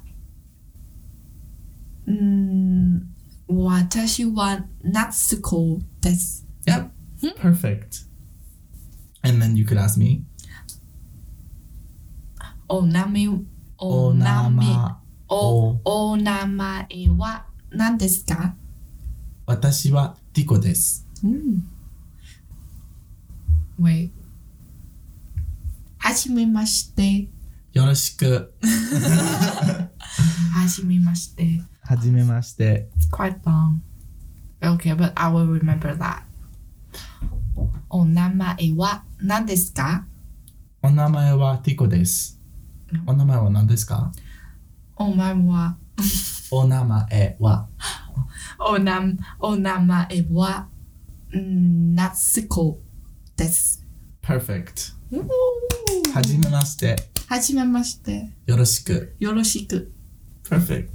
[2.08, 3.14] うん、
[3.48, 6.46] 私は夏子です。
[6.66, 6.90] Yep.
[7.38, 8.06] Perfect.
[9.23, 10.25] And then you could ask me.
[12.69, 13.45] Onami
[13.81, 14.95] onami
[15.29, 17.41] o onama e wa
[17.73, 18.55] nan desu ka?
[19.47, 21.03] Watashi wa Tiko desu.
[21.23, 21.61] Mm.
[23.79, 24.13] Wait.
[25.99, 27.29] Hajimemashite.
[27.75, 28.47] Yoroshiku.
[30.55, 31.65] Hajimemashite.
[31.89, 32.87] Hajimemashite.
[32.97, 33.83] It's quite long.
[34.63, 36.25] Okay, but I will remember that.
[37.91, 40.07] Onama e wa 何ですか？
[40.83, 42.41] お名前はティコです。
[43.07, 44.13] お名前は何ですか？
[44.97, 45.77] お前は、
[46.51, 47.69] お名前は
[48.59, 49.03] おな
[49.39, 50.69] お名前は、
[51.33, 52.81] うん夏子
[53.37, 53.87] です。
[54.23, 54.95] perfect.
[56.15, 56.97] はじめまして。
[57.27, 58.31] はじめまして。
[58.47, 59.15] よろしく。
[59.19, 59.93] よろしく。
[60.45, 60.89] Perfect.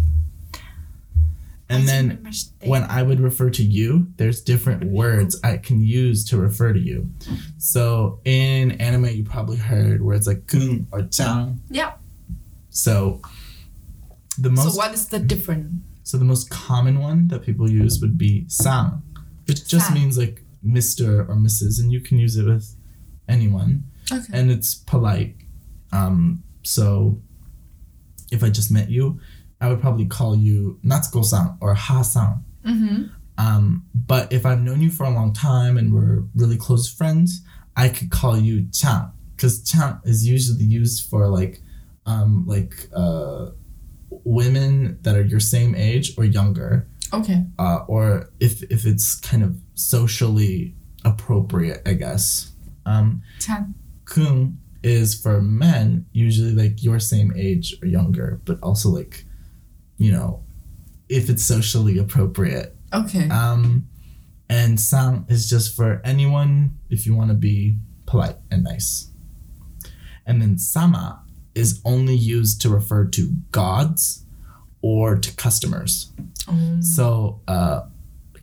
[1.68, 2.32] And then
[2.64, 6.80] when I would refer to you, there's different words I can use to refer to
[6.80, 7.10] you.
[7.58, 11.62] So in anime, you probably heard words like kun or chang.
[11.70, 11.94] Yeah.
[12.70, 13.20] So
[14.38, 14.74] the most.
[14.74, 15.82] So what is the different?
[16.04, 19.02] So the most common one that people use would be sang,
[19.48, 21.82] which just means like Mister or Mrs.
[21.82, 22.76] And you can use it with
[23.28, 23.86] anyone.
[24.12, 24.24] Okay.
[24.32, 25.36] And it's polite.
[25.92, 27.20] Um, so
[28.32, 29.20] if I just met you
[29.62, 32.44] I would probably call you Natsuko san or Ha san.
[32.66, 33.04] Mm-hmm.
[33.38, 37.42] Um, but if I've known you for a long time and we're really close friends,
[37.76, 41.62] I could call you Chan because Chan is usually used for like
[42.06, 43.48] um, like uh,
[44.10, 46.88] women that are your same age or younger.
[47.14, 47.46] Okay.
[47.60, 52.52] Uh, or if if it's kind of socially appropriate, I guess.
[52.86, 53.76] Um, Chan.
[54.06, 59.26] Kung is for men, usually like your same age or younger, but also like
[59.98, 60.44] you know,
[61.10, 62.76] if it's socially appropriate.
[62.94, 63.30] Okay.
[63.30, 63.88] Um,
[64.50, 69.12] and sang is just for anyone if you want to be polite and nice.
[70.26, 71.22] And then sama
[71.54, 74.26] is only used to refer to gods
[74.82, 76.12] or to customers.
[76.48, 76.78] Oh.
[76.82, 77.82] So uh,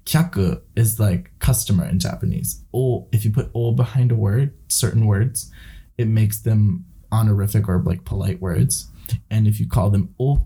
[0.05, 2.65] kyaku is like customer in Japanese.
[2.75, 5.51] O, if you put o behind a word, certain words,
[5.99, 8.89] it makes them honorific or like polite words.
[9.31, 10.45] And if you call them o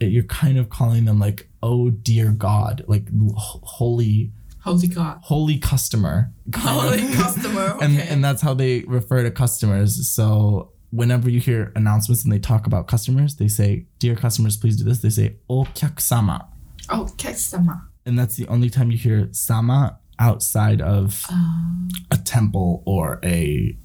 [0.00, 5.18] it, you're kind of calling them like oh dear God, like holy Holy God.
[5.22, 6.30] holy customer.
[6.54, 7.60] Holy customer.
[7.76, 7.84] Okay.
[7.84, 10.08] and and that's how they refer to customers.
[10.08, 14.76] So whenever you hear announcements and they talk about customers, they say, "Dear customers, please
[14.76, 16.46] do this." They say "o kyakusama,"
[16.90, 17.82] oh, customer.
[18.04, 23.76] and that's the only time you hear "sama" outside of Um, a temple or a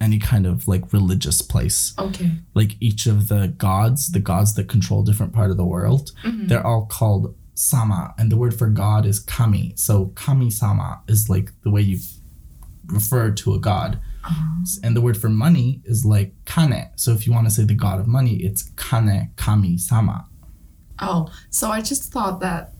[0.00, 1.92] any kind of like religious place.
[1.98, 2.30] okay.
[2.54, 6.48] Like each of the gods, the gods that control different part of the world, Mhm.
[6.48, 9.74] they're all called sama, and the word for god is kami.
[9.76, 11.98] So kami sama is like the way you
[12.86, 13.98] refer to a god.
[14.24, 16.88] Um, And the word for money is like kane.
[16.96, 20.26] So if you want to say the god of money, it's kane kami sama.
[21.02, 22.74] oh, so I just thought that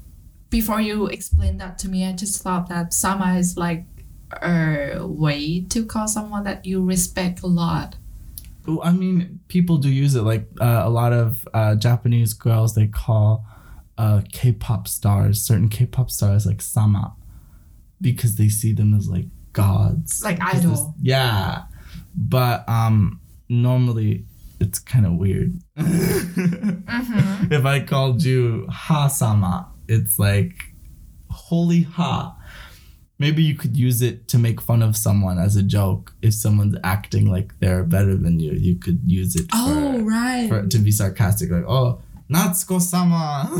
[0.51, 3.87] before you explained that to me, I just thought that sama is like
[4.33, 7.97] a way to call someone that you respect a lot.
[8.83, 10.23] I mean, people do use it.
[10.23, 13.45] Like uh, a lot of uh, Japanese girls, they call
[13.99, 17.15] uh, K-pop stars, certain K-pop stars, like sama,
[18.01, 20.95] because they see them as like gods, like idol.
[21.01, 21.65] yeah,
[22.15, 24.25] but um, normally
[24.61, 25.59] it's kind of weird.
[25.79, 27.53] Mm-hmm.
[27.53, 30.55] if I called you Ha Sama, it's like
[31.31, 32.37] holy Ha.
[33.21, 36.13] Maybe you could use it to make fun of someone as a joke.
[36.23, 40.49] If someone's acting like they're better than you, you could use it for, Oh, right.
[40.49, 42.01] for to be sarcastic, like oh
[42.33, 43.51] Natsuko Sama.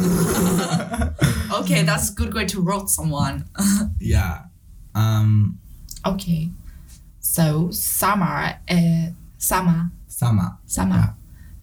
[1.61, 3.45] okay, that's a good way to roast someone.
[4.01, 4.45] yeah.
[4.95, 5.59] Um,
[6.07, 6.51] okay.
[7.21, 9.07] So sama uh,
[9.39, 10.59] sama Sama.
[10.67, 11.15] sama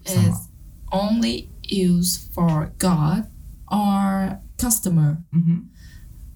[0.04, 0.28] Sama.
[0.30, 0.48] is
[0.92, 3.28] only used for God
[3.72, 5.18] or customer.
[5.34, 5.60] hmm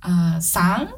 [0.03, 0.89] Uh, san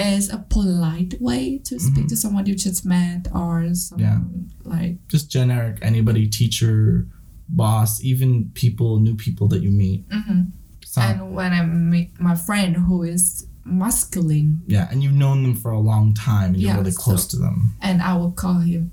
[0.00, 4.20] is a polite way to speak to someone you just met or some Yeah.
[4.64, 5.78] like Just generic.
[5.82, 7.06] Anybody, teacher,
[7.48, 10.08] boss, even people, new people that you meet.
[10.08, 10.52] mhm.
[10.84, 11.06] Sama.
[11.08, 15.70] and when I meet my friend who is masculine yeah, and you've known them for
[15.70, 17.74] a long time, and you're really close so- to them.
[17.82, 18.90] and I will call him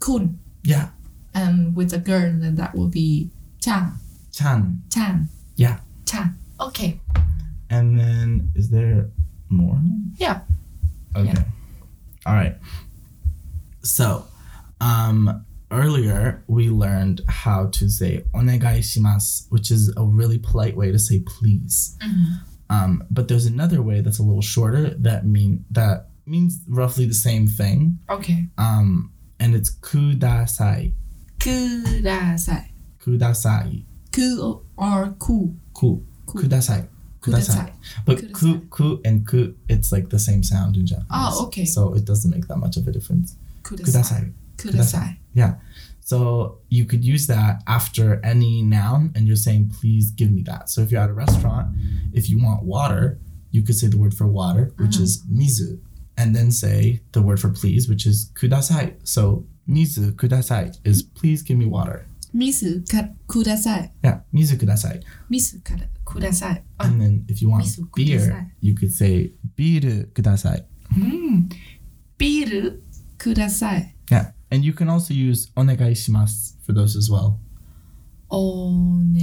[0.00, 0.90] kun Yeah,
[1.32, 3.30] and with a girl then that will be
[3.60, 3.92] chan
[4.32, 4.82] Chan.
[4.90, 5.78] chan Yeah.
[6.04, 7.00] chan okay
[7.70, 9.08] And then is there
[9.54, 9.80] more?
[10.18, 10.40] Yeah.
[11.16, 11.32] Okay.
[11.32, 11.44] Yeah.
[12.26, 12.56] All right.
[13.82, 14.26] So,
[14.80, 20.92] um earlier we learned how to say onegai shimasu, which is a really polite way
[20.92, 21.96] to say please.
[22.04, 22.40] Mhm.
[22.70, 27.14] Um but there's another way that's a little shorter that mean that means roughly the
[27.28, 27.98] same thing.
[28.10, 30.92] okay Um and it's kudasai.
[31.38, 32.64] kudasai
[33.02, 33.84] Kudasai.
[34.12, 36.02] ku or ku Ku.
[36.26, 36.38] Ku.
[36.38, 36.86] Kudasai.
[37.24, 37.72] Kudasai.
[38.06, 38.70] But ku, Kudasai.
[38.70, 41.08] ku, and ku, it's like the same sound in Japanese.
[41.10, 41.64] Oh, okay.
[41.64, 43.36] So it doesn't make that much of a difference.
[43.62, 44.32] kudasai Kudasai.
[44.58, 45.54] kudasai Yeah.
[46.00, 50.68] So you could use that after any noun and you're saying, please give me that.
[50.68, 51.68] So if you're at a restaurant,
[52.12, 53.18] if you want water,
[53.50, 55.04] you could say the word for water, which Uh-huh.
[55.04, 55.78] is mizu,
[56.18, 58.94] and then say the word for please, which is kudasai.
[59.14, 62.04] So mizu kudasai is please give me water.
[62.34, 63.00] misu ka
[63.32, 65.02] kudasai Yeah, mizu kudasai.
[65.32, 65.74] misu ka
[66.14, 66.84] kudasai oh.
[66.86, 68.50] And then if you want beer, kudasai.
[68.60, 70.64] you could say biru kudasai.
[70.96, 71.52] mm.
[72.18, 72.80] biru
[73.18, 74.32] kudasai Yeah.
[74.50, 77.40] And you can also use onegai shimasu for those as well.
[78.28, 79.16] one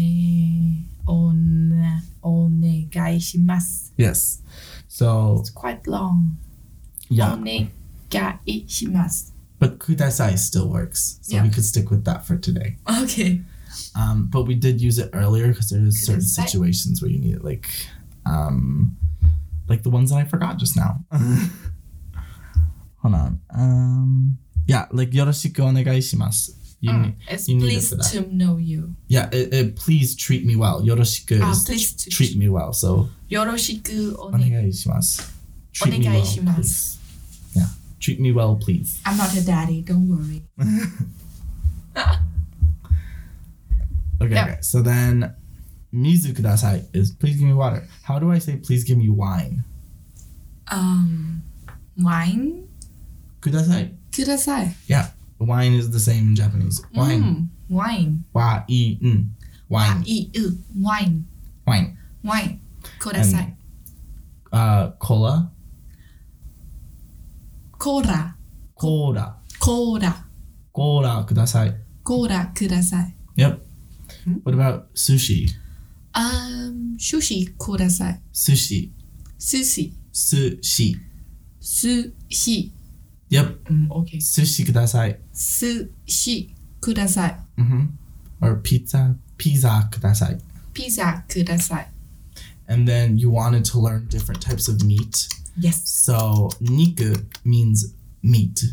[1.05, 4.41] one onegai shimasu Yes.
[4.87, 6.37] So it's quite long
[7.09, 11.19] yeah, onegai shimasu but kudasai still works.
[11.21, 11.43] So Yeah.
[11.43, 12.77] we could stick with that for today.
[13.01, 13.41] okay
[13.95, 17.43] um, but we did use it earlier because there's certain situations where you need it,
[17.43, 17.69] like,
[18.25, 18.97] um,
[19.67, 20.97] like the ones that I forgot just now.
[23.01, 23.41] Hold on.
[23.53, 26.51] Um, yeah, like yoroshiku onegaishimasu.
[26.81, 28.95] You, mm, it's you pleased to know you.
[29.07, 30.81] Yeah, it, it, please treat me well.
[30.81, 32.73] Yoroshiku ah, please t- treat me well.
[32.73, 35.29] So yoroshiku onegaishimasu.
[35.73, 36.63] Treat me well.
[37.53, 37.67] Yeah,
[37.99, 38.99] treat me well, please.
[39.05, 39.81] I'm not a daddy.
[39.81, 40.41] Don't worry.
[44.21, 44.33] Okay.
[44.33, 44.59] Yeah.
[44.61, 45.33] So then,
[45.93, 47.87] mizu kudasai is please give me water.
[48.03, 49.63] How do I say please give me wine?
[50.71, 51.41] Um,
[51.97, 52.67] wine.
[53.41, 53.95] Kudasai.
[54.11, 54.73] Kudasai.
[54.87, 55.07] Yeah.
[55.39, 56.81] Wine is the same in Japanese.
[56.93, 57.23] Wine.
[57.23, 58.23] Mm, wine.
[58.33, 59.33] Wa i n.
[59.67, 59.97] Wine.
[59.97, 60.57] Wa i u.
[60.75, 61.25] Wine.
[61.65, 61.97] Wine.
[62.23, 62.61] Wine.
[62.99, 63.39] Kudasai.
[63.41, 63.55] And,
[64.53, 65.51] uh, cola.
[67.79, 68.35] Cola.
[68.75, 69.35] Cola.
[69.59, 70.25] Cola.
[70.71, 71.73] Cola kudasai.
[72.03, 73.13] Cola kudasai.
[73.35, 73.70] Yep.
[74.23, 74.33] Hmm?
[74.43, 75.51] What about sushi?
[76.13, 78.19] Um, sushi kudasai.
[78.33, 78.91] Sushi.
[79.39, 79.93] Sushi.
[80.13, 80.99] Sushi.
[81.61, 82.71] Sushi.
[83.29, 83.63] Yep.
[83.69, 84.17] Mm, okay.
[84.17, 85.17] Sushi kudasai.
[85.33, 87.37] Sushi kudasai.
[87.57, 87.85] Mm-hmm.
[88.41, 89.15] Or pizza.
[89.37, 90.41] Pizza kudasai.
[90.73, 91.85] Pizza kudasai.
[92.67, 95.27] And then you wanted to learn different types of meat.
[95.57, 95.81] Yes.
[95.89, 97.93] So niku means
[98.23, 98.63] meat.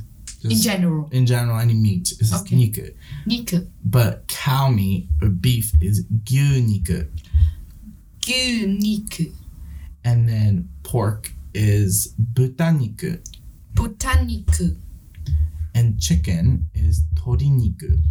[0.53, 1.09] In general.
[1.13, 2.57] in general, any meat is Okay.
[2.57, 2.95] niku.
[3.27, 3.67] Niku.
[3.85, 7.07] But cow meat or beef is gyu niku.
[8.21, 9.33] Gyu niku.
[10.05, 13.19] And then pork is buta niku.
[13.75, 14.77] Buta niku.
[15.75, 18.03] And chicken is tori niku.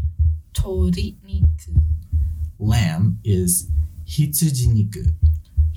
[0.54, 1.82] Tori niku.
[2.60, 3.68] Lamb is
[4.06, 5.14] hitsuji niku.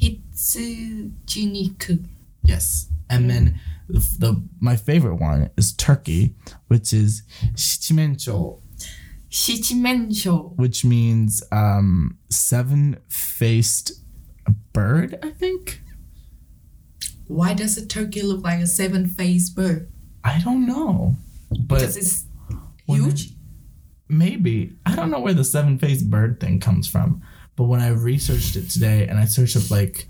[0.00, 2.04] Hitsuji niku.
[2.44, 2.88] Yes.
[3.08, 3.61] And then
[3.93, 6.34] the, the my favorite one is turkey,
[6.68, 7.22] which is
[7.55, 8.61] shichimencho,
[9.30, 10.57] Shichimensho.
[10.57, 13.93] which means um, seven-faced
[14.72, 15.80] bird, I think.
[17.26, 19.88] Why does a turkey look like a seven-faced bird?
[20.24, 21.16] I don't know,
[21.51, 22.24] but Because it's
[22.86, 23.30] huge.
[24.09, 27.22] maybe I don't know where the seven-faced bird thing comes from.
[27.57, 30.09] But when I researched it today and I searched up like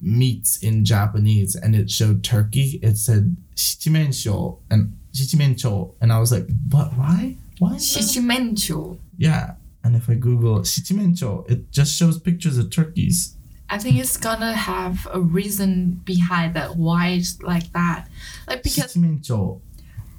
[0.00, 6.32] meats in Japanese and it showed turkey, it said shichimensho and shichimencho, and I was
[6.32, 7.36] like, but why?
[7.58, 7.76] Why?
[7.76, 8.98] Shichimensho.
[9.16, 9.54] Yeah.
[9.84, 13.34] And if I Google shichimencho, it just shows pictures of turkeys.
[13.70, 18.08] I think it's gonna have a reason behind that why it's like that.
[18.46, 19.60] Like because Shichimencho.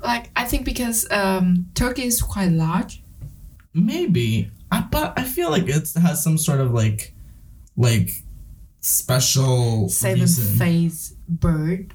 [0.02, 3.02] like I think because um turkey is quite large.
[3.74, 4.52] Maybe.
[4.72, 7.14] I, but I feel like it has some sort of like
[7.76, 8.12] like
[8.82, 11.94] special Seven faced bird.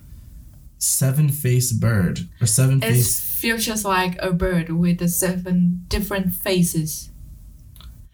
[0.78, 6.34] seven faced bird or seven It faced features like a bird with the seven different
[6.34, 7.10] faces.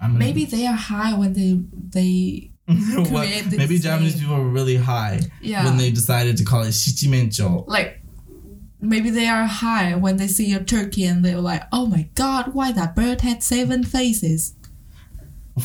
[0.00, 4.76] Gonna- Maybe they are high when they they create maybe same- Japanese people were really
[4.76, 7.66] high yeah when they decided to call it shichimencho.
[7.66, 8.00] like
[8.80, 12.54] maybe they are high when they see a turkey and they're like, oh my god,
[12.54, 14.54] why that bird had seven faces?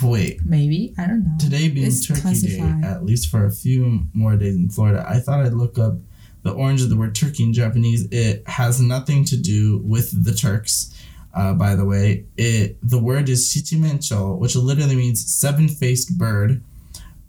[0.04, 1.38] Wait, Maybe I don't know.
[1.40, 2.82] today being It's Turkey classified.
[2.82, 5.96] Day, at least for a few more days in Florida, I thought I'd look up
[6.44, 8.08] the orange of the word turkey in Japanese.
[8.12, 10.94] It has nothing to do with the Turks.
[11.34, 16.62] Uh, by the way, it the word is shichimencho, which literally means seven-faced bird.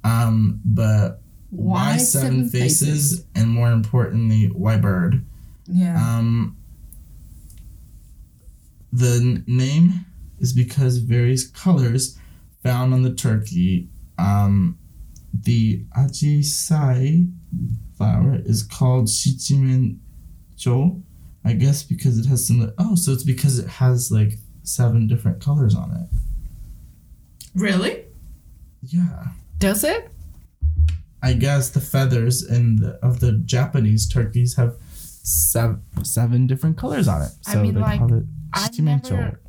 [0.04, 2.88] Um, but why, Why seven, seven faces?
[2.88, 3.24] faces?
[3.34, 5.24] And more importantly, why bird?
[5.66, 5.96] Yeah.
[5.96, 6.56] Um,
[8.92, 10.04] the n- name
[10.38, 12.16] is because various colors
[12.66, 13.88] found on the turkey.
[14.18, 14.78] Um,
[15.42, 17.30] the ajisai
[17.96, 21.02] flower is called shichimencho,
[21.44, 22.72] I guess because it has some.
[22.78, 26.08] Oh, so it's because it has like seven different colors on it.
[27.54, 28.04] Really?
[28.82, 29.26] Yeah.
[29.58, 30.10] Does it?
[31.22, 37.08] I guess the feathers in the, of the Japanese turkeys have seven, seven different colors
[37.08, 37.30] on it.
[37.46, 39.10] I So mean, they like, call it I shichimencho.
[39.12, 39.40] never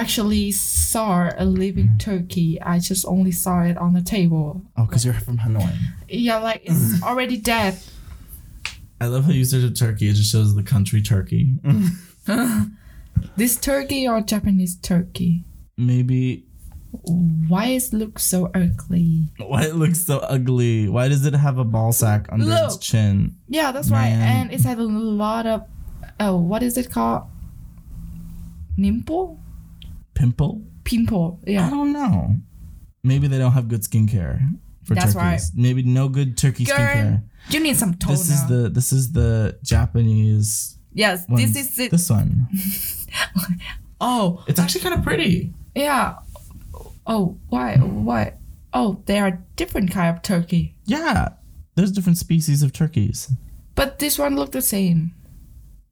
[0.00, 2.60] actually saw a living turkey.
[2.60, 4.62] I just only saw it on the table.
[4.76, 5.74] Oh, because you're from Hanoi.
[6.08, 7.78] Yeah, like it's already dead.
[9.00, 10.08] I love how you said a turkey.
[10.08, 11.54] It just shows the country turkey.
[13.36, 15.44] This turkey or Japanese turkey?
[15.78, 16.44] Maybe
[17.48, 19.28] Why is look so ugly?
[19.38, 20.88] why it looks so ugly.
[20.88, 23.36] Why does it have a ball sack under its chin?
[23.48, 24.08] Yeah, that's right.
[24.08, 25.66] And it's had a lot of
[26.20, 27.24] oh, what is it called?
[28.78, 29.38] Nimple?
[30.16, 30.62] Pimple?
[30.82, 31.40] Pimple.
[31.46, 31.66] Yeah.
[31.66, 32.34] I don't know.
[33.04, 34.40] Maybe they don't have good skincare
[34.84, 35.16] for That's turkeys.
[35.16, 35.40] right.
[35.54, 37.22] Maybe no good turkey Girl, skincare.
[37.50, 38.14] you need some toner.
[38.16, 41.40] This is the this is the Japanese yes, one.
[41.40, 41.90] this is it.
[41.92, 42.48] This one.
[44.00, 45.54] Oh, It's actually kind of pretty.
[45.74, 46.16] yeah.
[47.06, 47.76] Oh, why?
[47.78, 48.34] Why?
[48.74, 50.76] Oh, they are different kind of turkey.
[50.84, 51.28] Yeah.
[51.76, 53.30] There's different species of turkeys.
[53.74, 55.14] But this one looked the same.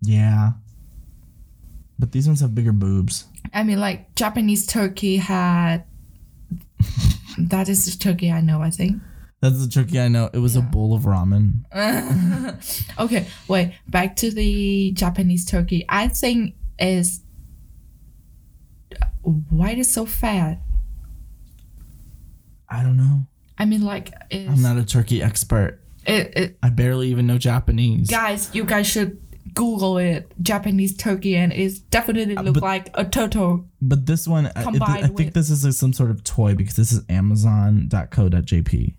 [0.03, 0.53] Yeah.
[1.99, 3.25] But these ones have bigger boobs.
[3.53, 5.85] I mean, like Japanese turkey had.
[7.39, 8.61] that is the turkey I know.
[8.63, 9.01] I think.
[9.41, 10.31] That's the turkey I know.
[10.33, 11.65] It was a bowl of ramen.
[12.99, 13.75] okay, wait.
[13.87, 15.85] Back to the Japanese turkey.
[15.89, 17.21] I think is
[19.23, 20.61] why it is so fat.
[22.69, 23.27] I don't know.
[23.59, 25.81] I mean, like, I'm not a turkey expert.
[26.07, 28.09] it, it, I barely even know Japanese.
[28.09, 29.24] guys, you guys should
[29.55, 30.31] Google it.
[30.43, 33.67] Japanese turkey, and it's definitely look but- like a turtle.
[33.81, 36.55] But this one, I, Combined I think with- this is like some sort of toy
[36.55, 38.95] because this is Amazon.co.jp.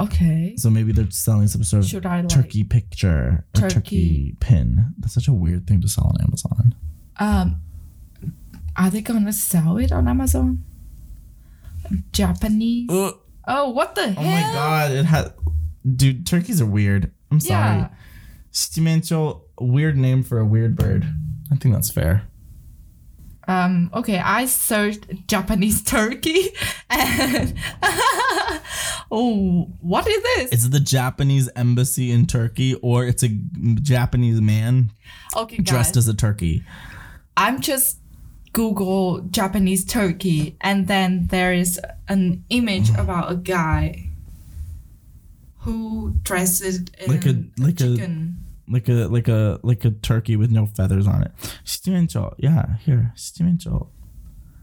[0.00, 0.54] Okay.
[0.56, 3.74] So maybe they're selling some sort of I like turkey picture or turkey.
[3.74, 4.36] Turkey.
[4.40, 4.94] pin.
[4.98, 6.74] That's such a weird thing to sell on Amazon.
[7.18, 7.60] Um,
[8.76, 10.64] are they gonna sell it on Amazon?
[12.12, 12.90] Japanese.
[12.90, 13.12] Uh,
[13.46, 14.24] Oh, what the Oh hell?
[14.24, 15.32] my god, it had
[15.96, 17.12] dude, turkeys are weird.
[17.30, 17.80] I'm sorry.
[17.80, 17.88] Yeah.
[19.60, 21.04] Weird name for a weird bird.
[21.52, 22.22] I think that's fair.
[23.46, 26.48] Um, okay, I searched Japanese turkey
[26.90, 27.54] and
[29.10, 30.52] oh, what is this?
[30.52, 33.28] It's the Japanese embassy in Turkey, or it's a
[33.82, 34.90] Japanese man
[35.36, 36.64] okay, dressed guys, as a turkey.
[37.36, 37.98] I'm just
[38.52, 41.78] Google Japanese turkey, and then there is
[42.08, 44.08] an image about a guy
[45.58, 48.38] who dresses in Like a- like a- chicken.
[48.68, 51.32] Like a like a like a turkey with no feathers on it.
[51.64, 53.88] Stimencho, yeah, here, stimencho.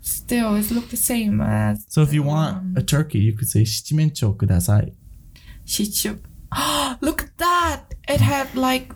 [0.02, 3.62] Still, it look the same as So if you want a turkey, you could say
[3.62, 4.96] stimencho kudasai.
[5.66, 6.20] Shichu.
[7.02, 7.94] look at that!
[8.08, 8.92] It had like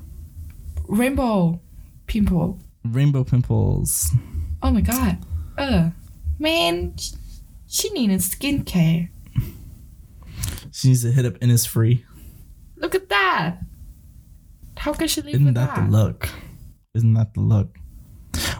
[0.87, 1.61] rainbow
[2.07, 2.59] pimple.
[2.83, 4.11] Rainbow pimples.
[4.63, 5.19] Oh my god.
[5.57, 5.89] Uh,
[6.39, 7.13] man, sh-
[7.67, 9.09] she needed skincare.
[10.71, 12.03] She needs to hit up Innisfree.
[12.75, 13.59] Look at that.
[14.85, 15.85] How can she live Isn't that that?
[15.85, 16.29] the look?
[16.93, 17.77] Isn't that the look?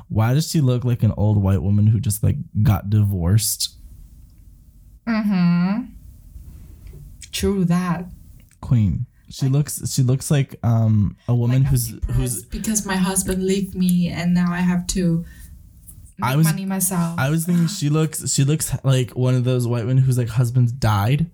[0.10, 3.76] Why does she look like an old white woman who just like got divorced?
[5.08, 5.86] Mm-hmm.
[7.32, 8.06] True that.
[8.62, 9.06] Queen.
[9.30, 13.76] She looks she looks like um a woman Like, who's who's because my husband left
[13.76, 15.26] me and now I have to
[16.18, 17.20] make I was- money myself.
[17.20, 20.30] I was thinking she looks she looks like one of those white women whose like
[20.30, 21.28] husbands died.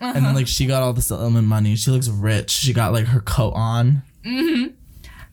[0.00, 0.20] And Uh-huh.
[0.26, 1.74] then like she got all the settlement money.
[1.74, 2.50] She looks rich.
[2.50, 4.02] She got like her coat on.
[4.28, 4.66] Mm-hmm.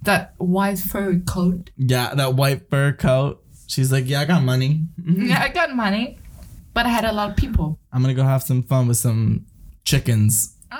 [0.03, 1.71] that white fur coat.
[1.77, 3.43] Yeah, that white fur coat.
[3.67, 4.85] She's like, Yeah, I got money.
[5.01, 5.25] Mm-hmm.
[5.25, 6.17] Yeah, I got money,
[6.73, 7.79] but I had a lot of people.
[7.91, 9.45] I'm gonna go have some fun with some
[9.83, 10.55] chickens.
[10.71, 10.77] No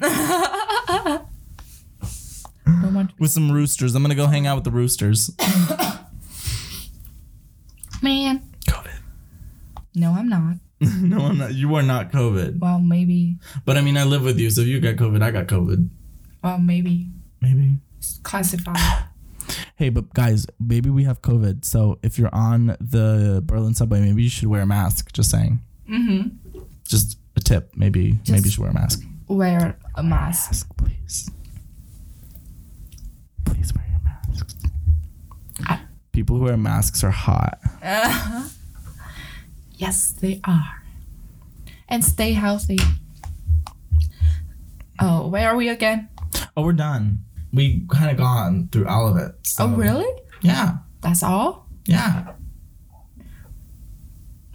[0.00, 1.24] ah.
[3.18, 3.94] With some roosters.
[3.94, 5.30] I'm gonna go hang out with the roosters.
[8.02, 9.00] Man, COVID.
[9.94, 10.56] no, I'm not.
[10.80, 11.54] no, I'm not.
[11.54, 12.60] You are not COVID.
[12.60, 13.36] Well, maybe.
[13.64, 15.88] But I mean, I live with you, so if you got COVID, I got COVID.
[16.42, 17.08] Well, maybe.
[17.40, 17.78] Maybe.
[17.98, 18.76] It's classified.
[19.76, 21.64] Hey, but guys, maybe we have COVID.
[21.64, 25.12] So if you're on the Berlin subway, maybe you should wear a mask.
[25.12, 25.60] Just saying.
[25.88, 26.58] mm-hmm.
[26.84, 27.70] Just a tip.
[27.76, 29.04] Maybe maybe you should wear a mask.
[29.28, 30.50] Wear a mask.
[30.50, 31.30] Mask, please.
[33.46, 34.54] Please wear your masks.
[35.64, 35.80] I-
[36.12, 37.58] People who wear masks are hot.
[39.76, 40.82] Yes, they are.
[41.88, 42.80] And stay healthy.
[45.00, 46.08] Oh, where are we again?
[46.56, 47.20] Oh, we're done
[47.52, 49.34] we kind of gone through all of it.
[49.44, 49.64] So.
[49.64, 50.06] Oh, really?
[50.42, 50.78] Yeah.
[51.00, 51.66] That's all?
[51.86, 52.32] Yeah.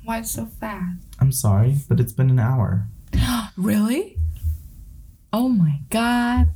[0.03, 0.99] Why so fast?
[1.19, 2.87] I'm sorry, but it's been an hour.
[3.57, 4.17] really?
[5.31, 6.49] Oh my god.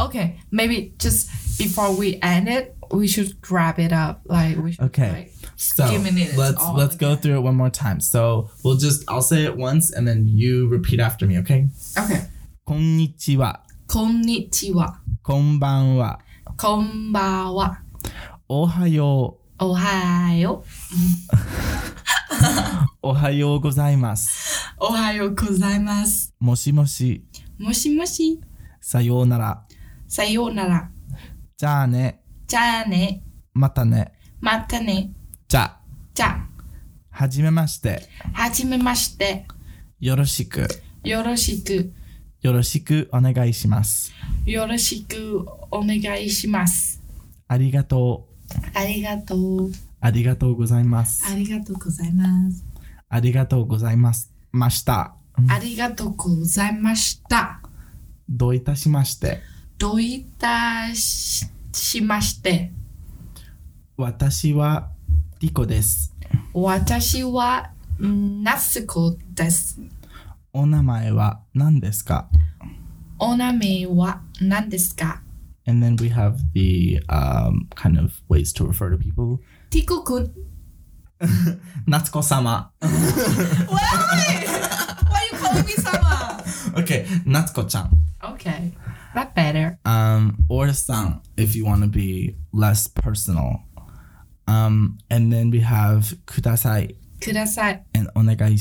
[0.00, 4.22] Okay, maybe just before we end it, we should wrap it up.
[4.24, 5.10] Like we should, Okay.
[5.10, 5.84] Like, so
[6.36, 8.00] let's let's go through it one more time.
[8.00, 11.68] So we'll just I'll say it once and then you repeat after me, okay?
[11.96, 12.24] Okay.
[12.66, 13.60] Konnichiwa.
[13.86, 14.98] Konnichiwa.
[15.26, 16.20] こんばんは。
[16.60, 17.80] こんばんは。
[18.46, 19.64] おはよう。
[19.64, 20.62] おはよ
[23.00, 24.70] おはようございます。
[24.78, 24.84] う。
[24.84, 26.34] おはようございます。
[26.38, 27.24] もしもし。
[27.58, 28.38] もしもし。
[28.82, 29.64] さようなら。
[30.06, 30.90] さようなら。
[31.56, 32.20] じゃあね。
[32.46, 33.22] じゃあね。
[33.54, 34.12] またね。
[34.42, 35.14] またね。
[35.48, 35.80] じゃあ。
[36.12, 36.46] じゃ
[37.08, 38.10] はじめまして。
[38.34, 39.46] あ、はじめまして。
[40.00, 40.68] よろしく。
[41.02, 41.94] よろしく。
[42.44, 44.12] よろしくお願いします。
[44.44, 47.00] よろしくお願いします。
[47.48, 48.28] ありがと
[48.74, 48.78] う。
[48.78, 49.70] ありがとう。
[49.98, 51.24] ありがとうございます。
[51.26, 52.62] ありがとうございます。
[53.08, 54.30] ありがとうございます。
[54.52, 55.14] ました。
[55.48, 57.62] ありがとうございました。
[58.28, 59.40] どういたしまして。
[59.78, 62.72] どういたししまして。
[63.96, 64.90] 私は
[65.40, 66.14] リコです。
[66.52, 69.80] 私はナスコです。
[70.53, 72.29] お名前は何ですか
[73.19, 75.21] お名前は何ですか
[75.67, 79.39] And then we have the um, kind of ways to refer to people.
[79.69, 80.33] ティコくん。
[81.85, 82.71] 夏子様。
[82.81, 82.89] Why?
[83.67, 86.41] Why you calling me sama?
[86.75, 87.91] Okay, 夏子ちゃん。
[88.21, 88.71] Okay,
[89.13, 89.77] that better.
[89.83, 93.59] Um, or さん if you want to be less personal.
[94.47, 97.83] Um, and then we have くださいください。
[97.93, 98.51] and お願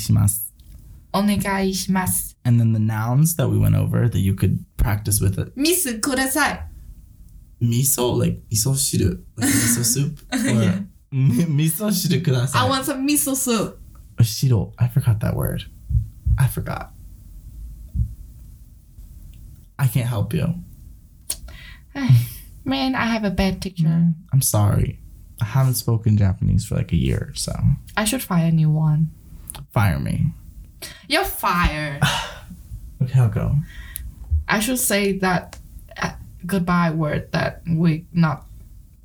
[1.13, 2.33] onegai.
[2.45, 5.55] And then the nouns that we went over that you could practice with it.
[5.55, 6.63] Misu kudasai.
[7.61, 10.19] Miso, like miso shiru, like miso soup.
[10.33, 10.79] Or yeah.
[11.11, 12.55] miso shiru kudasai.
[12.55, 13.79] I want some miso soup.
[14.19, 15.65] Oh, Shiro, I forgot that word.
[16.37, 16.93] I forgot.
[19.79, 20.53] I can't help you.
[22.65, 24.13] Man, I have a bad teacher.
[24.31, 24.99] I'm sorry.
[25.41, 27.53] I haven't spoken Japanese for like a year, so.
[27.97, 29.11] I should find a new one.
[29.71, 30.27] Fire me.
[31.07, 32.01] You're fired.
[33.01, 33.55] okay, I'll go.
[34.47, 35.57] I should say that
[35.97, 36.11] uh,
[36.45, 38.45] goodbye word that we not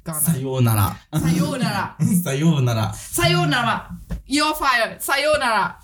[0.04, 0.20] gonna.
[0.20, 0.98] Sayonara.
[1.14, 1.94] Sayonara.
[2.00, 2.92] Sayonara.
[2.94, 3.96] Sayonara.
[4.26, 5.02] You're fired.
[5.02, 5.76] Sayonara.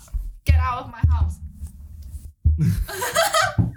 [0.45, 1.39] Get out of my house.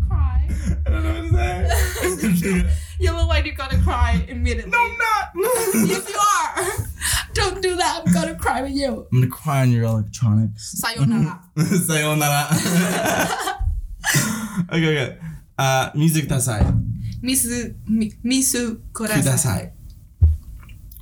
[0.08, 0.48] Cry.
[0.86, 2.89] I don't know what to say.
[3.00, 4.70] You look like you're gonna cry immediately.
[4.70, 5.30] No, I'm not.
[5.88, 6.66] yes, you are.
[7.32, 8.02] Don't do that.
[8.04, 9.06] I'm gonna cry with you.
[9.10, 10.72] I'm gonna cry on your electronics.
[10.78, 11.40] Sayonara.
[11.56, 12.48] Sayonara.
[14.70, 15.18] okay, okay.
[15.58, 16.60] Uh, music dasai.
[17.22, 19.70] Misu, mi, misu kudasai.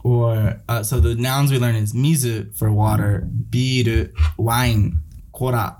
[0.04, 5.00] Or uh, so the nouns we learn is mizu for water, biru wine,
[5.32, 5.78] kora.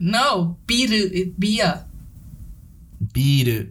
[0.00, 1.84] No, biru is beer.
[3.14, 3.70] Biru.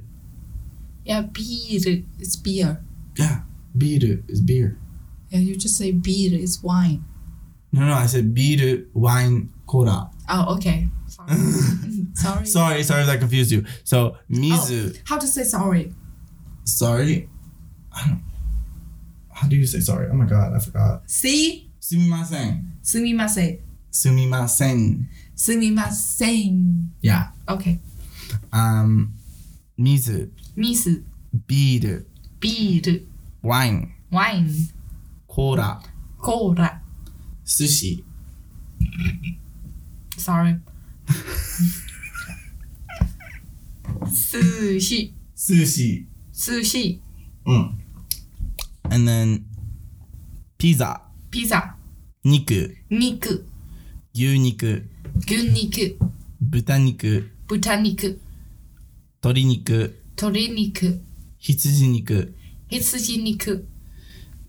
[1.10, 2.86] Yeah, beer is beer.
[3.18, 3.39] Yeah,
[3.76, 4.78] beer is beer.
[5.32, 7.03] Yeah, you just say beer is wine.
[7.72, 10.12] No, no, I said beer, wine, cola.
[10.30, 10.88] Oh, okay.
[11.07, 11.34] Sorry.
[12.14, 12.45] sorry.
[12.45, 13.66] sorry, sorry I confused you.
[13.84, 14.95] So, mizu.
[14.95, 15.95] Oh, how to say sorry?
[16.64, 17.28] Sorry?
[17.91, 18.24] I don't.
[19.34, 20.10] How do you say sorry?
[20.12, 21.10] Oh my god, I forgot.
[21.10, 21.72] See?
[21.82, 22.84] Sumimasen.
[22.84, 23.62] Sumimasen.
[23.91, 25.07] Sumimasen.
[25.36, 26.89] Sumimasen.
[27.01, 27.30] Yeah.
[27.49, 27.80] Okay.
[28.53, 29.16] Um,
[29.78, 31.05] 水、水、
[31.46, 32.09] ビール、
[32.40, 33.09] ビール、
[33.42, 34.48] ワイン、ワイン、
[35.26, 35.82] コーラ、
[36.18, 36.80] コーラ。
[37.44, 38.05] 寿司、
[40.16, 40.59] Sorry.
[44.07, 46.07] 寿司、寿司。
[46.32, 47.00] 寿司、
[47.46, 47.76] Mm.
[48.90, 49.42] And then
[50.57, 51.76] ピザ、ピザ、
[52.24, 53.44] 肉、肉、
[54.14, 54.88] 牛肉、
[55.26, 55.98] 牛肉、
[56.40, 58.18] 豚肉、豚肉、
[59.22, 60.93] 鶏肉、鶏肉、
[61.39, 61.57] 羊
[62.05, 62.34] 肉、
[62.70, 63.65] 羊肉、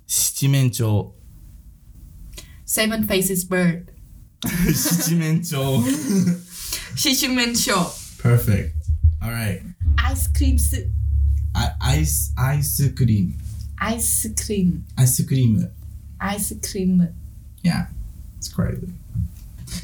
[0.06, 1.12] 七面鳥、
[2.66, 3.86] Seven Faces Bird,
[4.72, 5.82] 七面鳥。
[6.94, 8.74] Shishimen Show, Perfect.
[9.22, 9.62] All right.
[9.98, 10.56] Ice Cream
[11.80, 13.34] ice, ice cream.
[13.80, 15.70] Ice Cream, Ice cream.
[16.20, 17.08] Ice Cream.
[17.62, 17.86] Yeah.
[18.38, 18.92] It's crazy.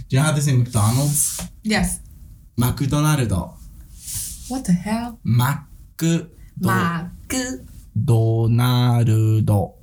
[0.09, 1.41] Do you have how they McDonald's?
[1.62, 2.01] Yes.
[2.57, 3.55] McDonald's.
[4.49, 5.16] What the hell?
[5.24, 5.66] マ
[5.97, 7.66] クドマク
[7.97, 9.74] ドナルド。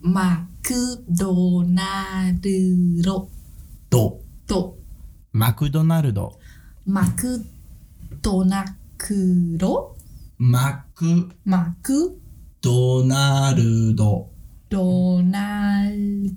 [0.00, 3.28] マクドナルド
[3.90, 4.20] ド。
[4.46, 4.78] と
[5.32, 6.38] マクドナルド。
[6.86, 7.44] マク
[8.22, 8.64] ドナ
[8.96, 9.94] クロ？
[10.38, 12.18] マクマク
[12.62, 14.30] ドナルド。
[14.70, 16.30] ドナル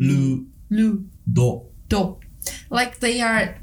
[0.00, 1.64] ルルド。
[1.88, 2.18] ド
[2.70, 3.54] like they are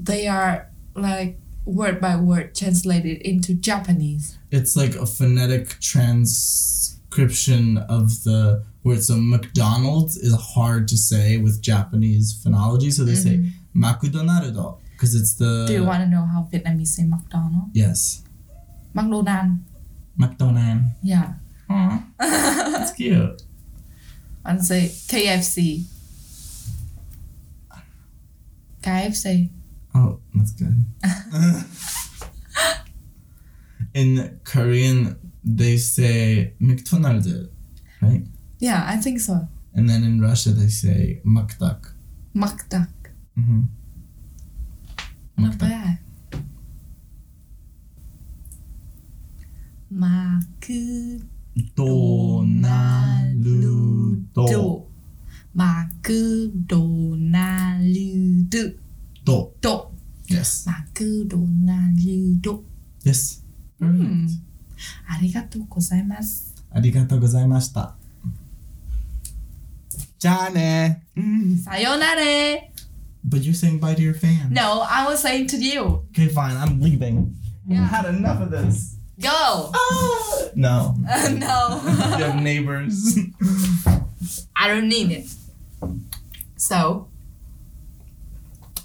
[0.00, 8.22] they are like word by word translated into Japanese It's like a phonetic transcription of
[8.24, 9.02] the word.
[9.02, 12.92] So McDonald's is hard to say with Japanese phonology.
[12.92, 13.84] So they say mm-hmm.
[13.84, 15.64] Makudonaldo because it's the.
[15.66, 18.22] do you want to know how Vietnamese say McDonald Yes.
[18.92, 19.26] McDonald
[20.16, 20.84] McDonald.
[21.02, 21.34] yeah.
[22.18, 23.42] That's cute.
[24.44, 25.84] and say KFC
[28.82, 29.48] KFC
[29.94, 30.84] Oh, that's good.
[33.94, 37.28] In Korean, they say McDonald's,
[38.02, 38.24] right?
[38.58, 41.92] yeah I think so And then in Russia, they say Makdak.
[42.34, 42.88] Makdak
[43.36, 43.62] Mm-hmm.
[45.38, 45.98] not bad
[49.90, 51.04] 마크
[59.24, 59.52] do.
[59.60, 59.88] Do.
[60.28, 60.68] Yes.
[60.68, 62.62] マクドナルド。
[63.04, 63.42] Yes.
[63.80, 63.84] Perfect.
[63.84, 64.28] うん。
[65.08, 66.54] ありがとうございます。
[66.70, 67.94] ありがとうございました。
[70.18, 71.06] じゃあね。
[71.64, 72.22] さよなら
[73.26, 74.50] But you're saying bye to your fans.
[74.50, 76.04] No, I was saying to you.
[76.12, 76.56] Okay, fine.
[76.56, 77.34] I'm leaving.
[77.66, 77.82] Yeah.
[77.82, 78.96] I had enough of this.
[79.20, 79.30] Go!
[79.30, 80.50] Oh.
[80.54, 80.94] No.
[81.30, 81.80] no.
[82.18, 83.16] you have neighbors.
[84.56, 85.26] I don't need it.
[86.56, 87.08] So,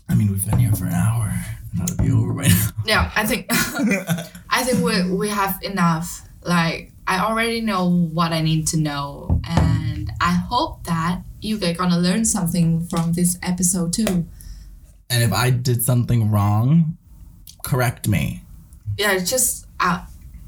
[0.09, 1.33] I mean, we've been here for an hour.
[1.75, 2.69] That'll be over by now.
[2.85, 3.45] yeah, I think
[4.49, 6.21] I think we we have enough.
[6.43, 11.77] Like I already know what I need to know, and I hope that you guys
[11.77, 14.25] gonna learn something from this episode too.
[15.11, 16.97] and if I did something wrong,
[17.63, 18.43] correct me.
[18.97, 20.05] Yeah, just uh,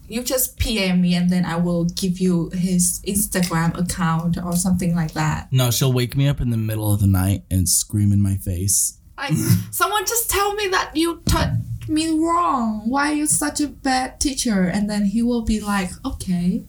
[0.07, 4.95] you just PM me, and then I will give you his Instagram account or something
[4.95, 5.49] like that.
[5.51, 8.35] No, she'll wake me up in the middle of the night and scream in my
[8.35, 8.97] face.
[9.21, 9.37] Like
[9.69, 11.53] someone just tell me that you taught
[11.87, 12.89] me wrong.
[12.89, 14.63] Why are you such a bad teacher?
[14.63, 16.65] And then he will be like, okay,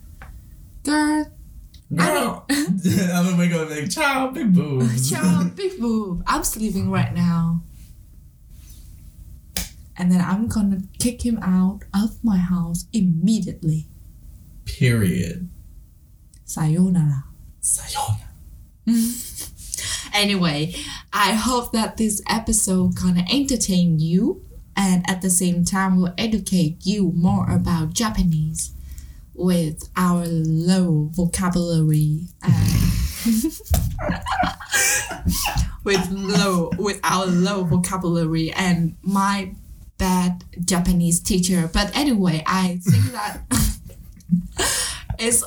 [0.83, 1.33] girl,
[1.95, 2.47] Girl.
[2.51, 5.11] I'm gonna wake up be like, ciao, big boobs.
[5.11, 6.23] Ciao, big boob.
[6.27, 7.63] I'm sleeping right now.
[9.97, 13.87] And then I'm gonna kick him out of my house immediately.
[14.65, 15.51] Period.
[16.45, 17.25] Sayonara.
[17.61, 18.31] Sayonara.
[20.13, 20.75] Anyway,
[21.13, 24.45] I hope that this episode gonna entertain you
[24.77, 28.73] and at the same time will educate you more about Japanese
[29.35, 32.29] with our low vocabulary
[35.85, 39.55] with low with our low vocabulary and my
[39.99, 41.71] bad Japanese teacher.
[41.73, 43.41] But anyway, I think that
[45.19, 45.45] it's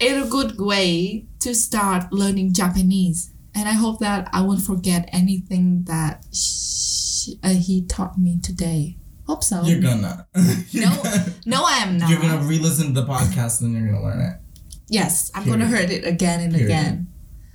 [0.00, 3.31] it's a good way to start learning Japanese.
[3.54, 8.96] And I hope that I won't forget anything that sh- uh, he taught me today.
[9.26, 9.62] Hope so.
[9.62, 10.26] You're gonna.
[10.70, 12.10] You're no, gonna- no, I am not.
[12.10, 14.38] You're gonna re-listen to the podcast and you're gonna learn it.
[14.88, 15.90] yes, I'm gonna Period.
[15.90, 16.66] hear it again and Period.
[16.70, 17.06] again.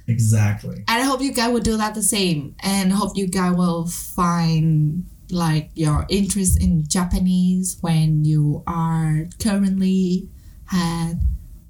[0.07, 0.75] Exactly.
[0.87, 2.55] And I hope you guys will do that the same.
[2.61, 10.29] And hope you guys will find like your interest in Japanese when you are currently
[10.65, 11.19] had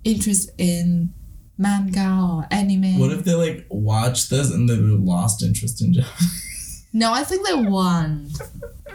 [0.04, 1.14] interest in
[1.58, 3.00] manga or anime.
[3.00, 6.86] What if they like watch this and they lost interest in Japanese?
[6.94, 8.30] No, I think they won.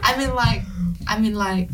[0.01, 0.61] I mean, like,
[1.07, 1.69] I mean, like,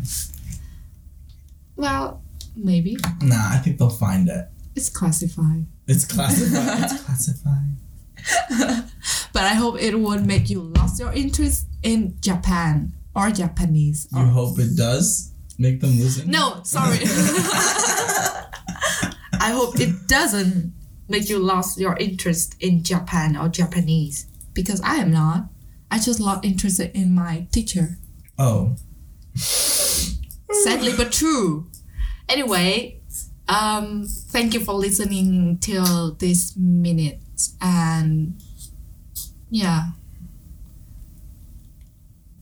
[1.76, 2.22] well,
[2.54, 4.48] maybe Nah, I think they'll find it.
[4.76, 6.82] it's classified, It's classified.
[6.92, 7.76] it's classified.
[9.32, 14.06] but I hope it won't make you lose your interest in Japan or Japanese.
[14.14, 16.30] You hope it does make them listen.
[16.30, 16.98] No, sorry.
[19.42, 20.72] I hope it doesn't
[21.10, 25.44] make you lost your interest in Japan or Japanese because I am not.
[25.90, 27.98] I just lost interested in my teacher.
[28.38, 28.76] Oh,
[29.34, 31.68] sadly but true.
[32.28, 33.00] Anyway,
[33.48, 37.20] um, thank you for listening till this minute,
[37.60, 38.40] and
[39.50, 39.90] yeah,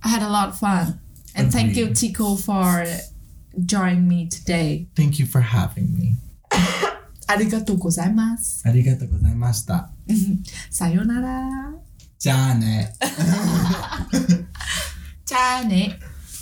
[0.03, 1.01] I had a lot of fun.
[1.35, 1.97] And thank you, Agreed.
[1.97, 2.85] Tico, for
[3.64, 4.89] joining me today.
[4.95, 6.16] thank you for having me.
[7.31, 8.66] ありがとうございます。
[8.66, 9.91] ありがとうございました。
[10.70, 11.74] さよなら。
[12.18, 12.95] じゃあね。
[15.26, 15.99] じゃあね。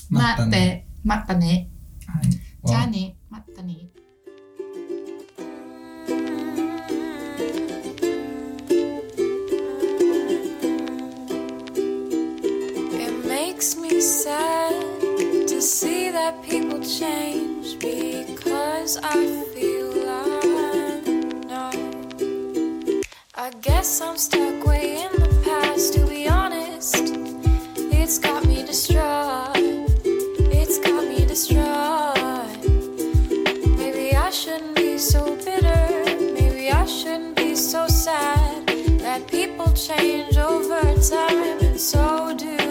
[0.09, 1.69] 待って、待ったね。
[2.65, 3.17] じゃあね。
[3.29, 3.89] またね。
[13.25, 15.01] makes me sad
[15.49, 20.36] to see that people change because I feel like
[23.47, 26.97] I guess I'm stuck way in the past, to be honest.
[27.77, 29.53] It's got me distraught.
[29.55, 32.59] It's got me distraught.
[33.79, 35.87] Maybe I shouldn't be so bitter.
[36.35, 38.67] Maybe I shouldn't be so sad
[38.99, 42.66] that people change over time, and so do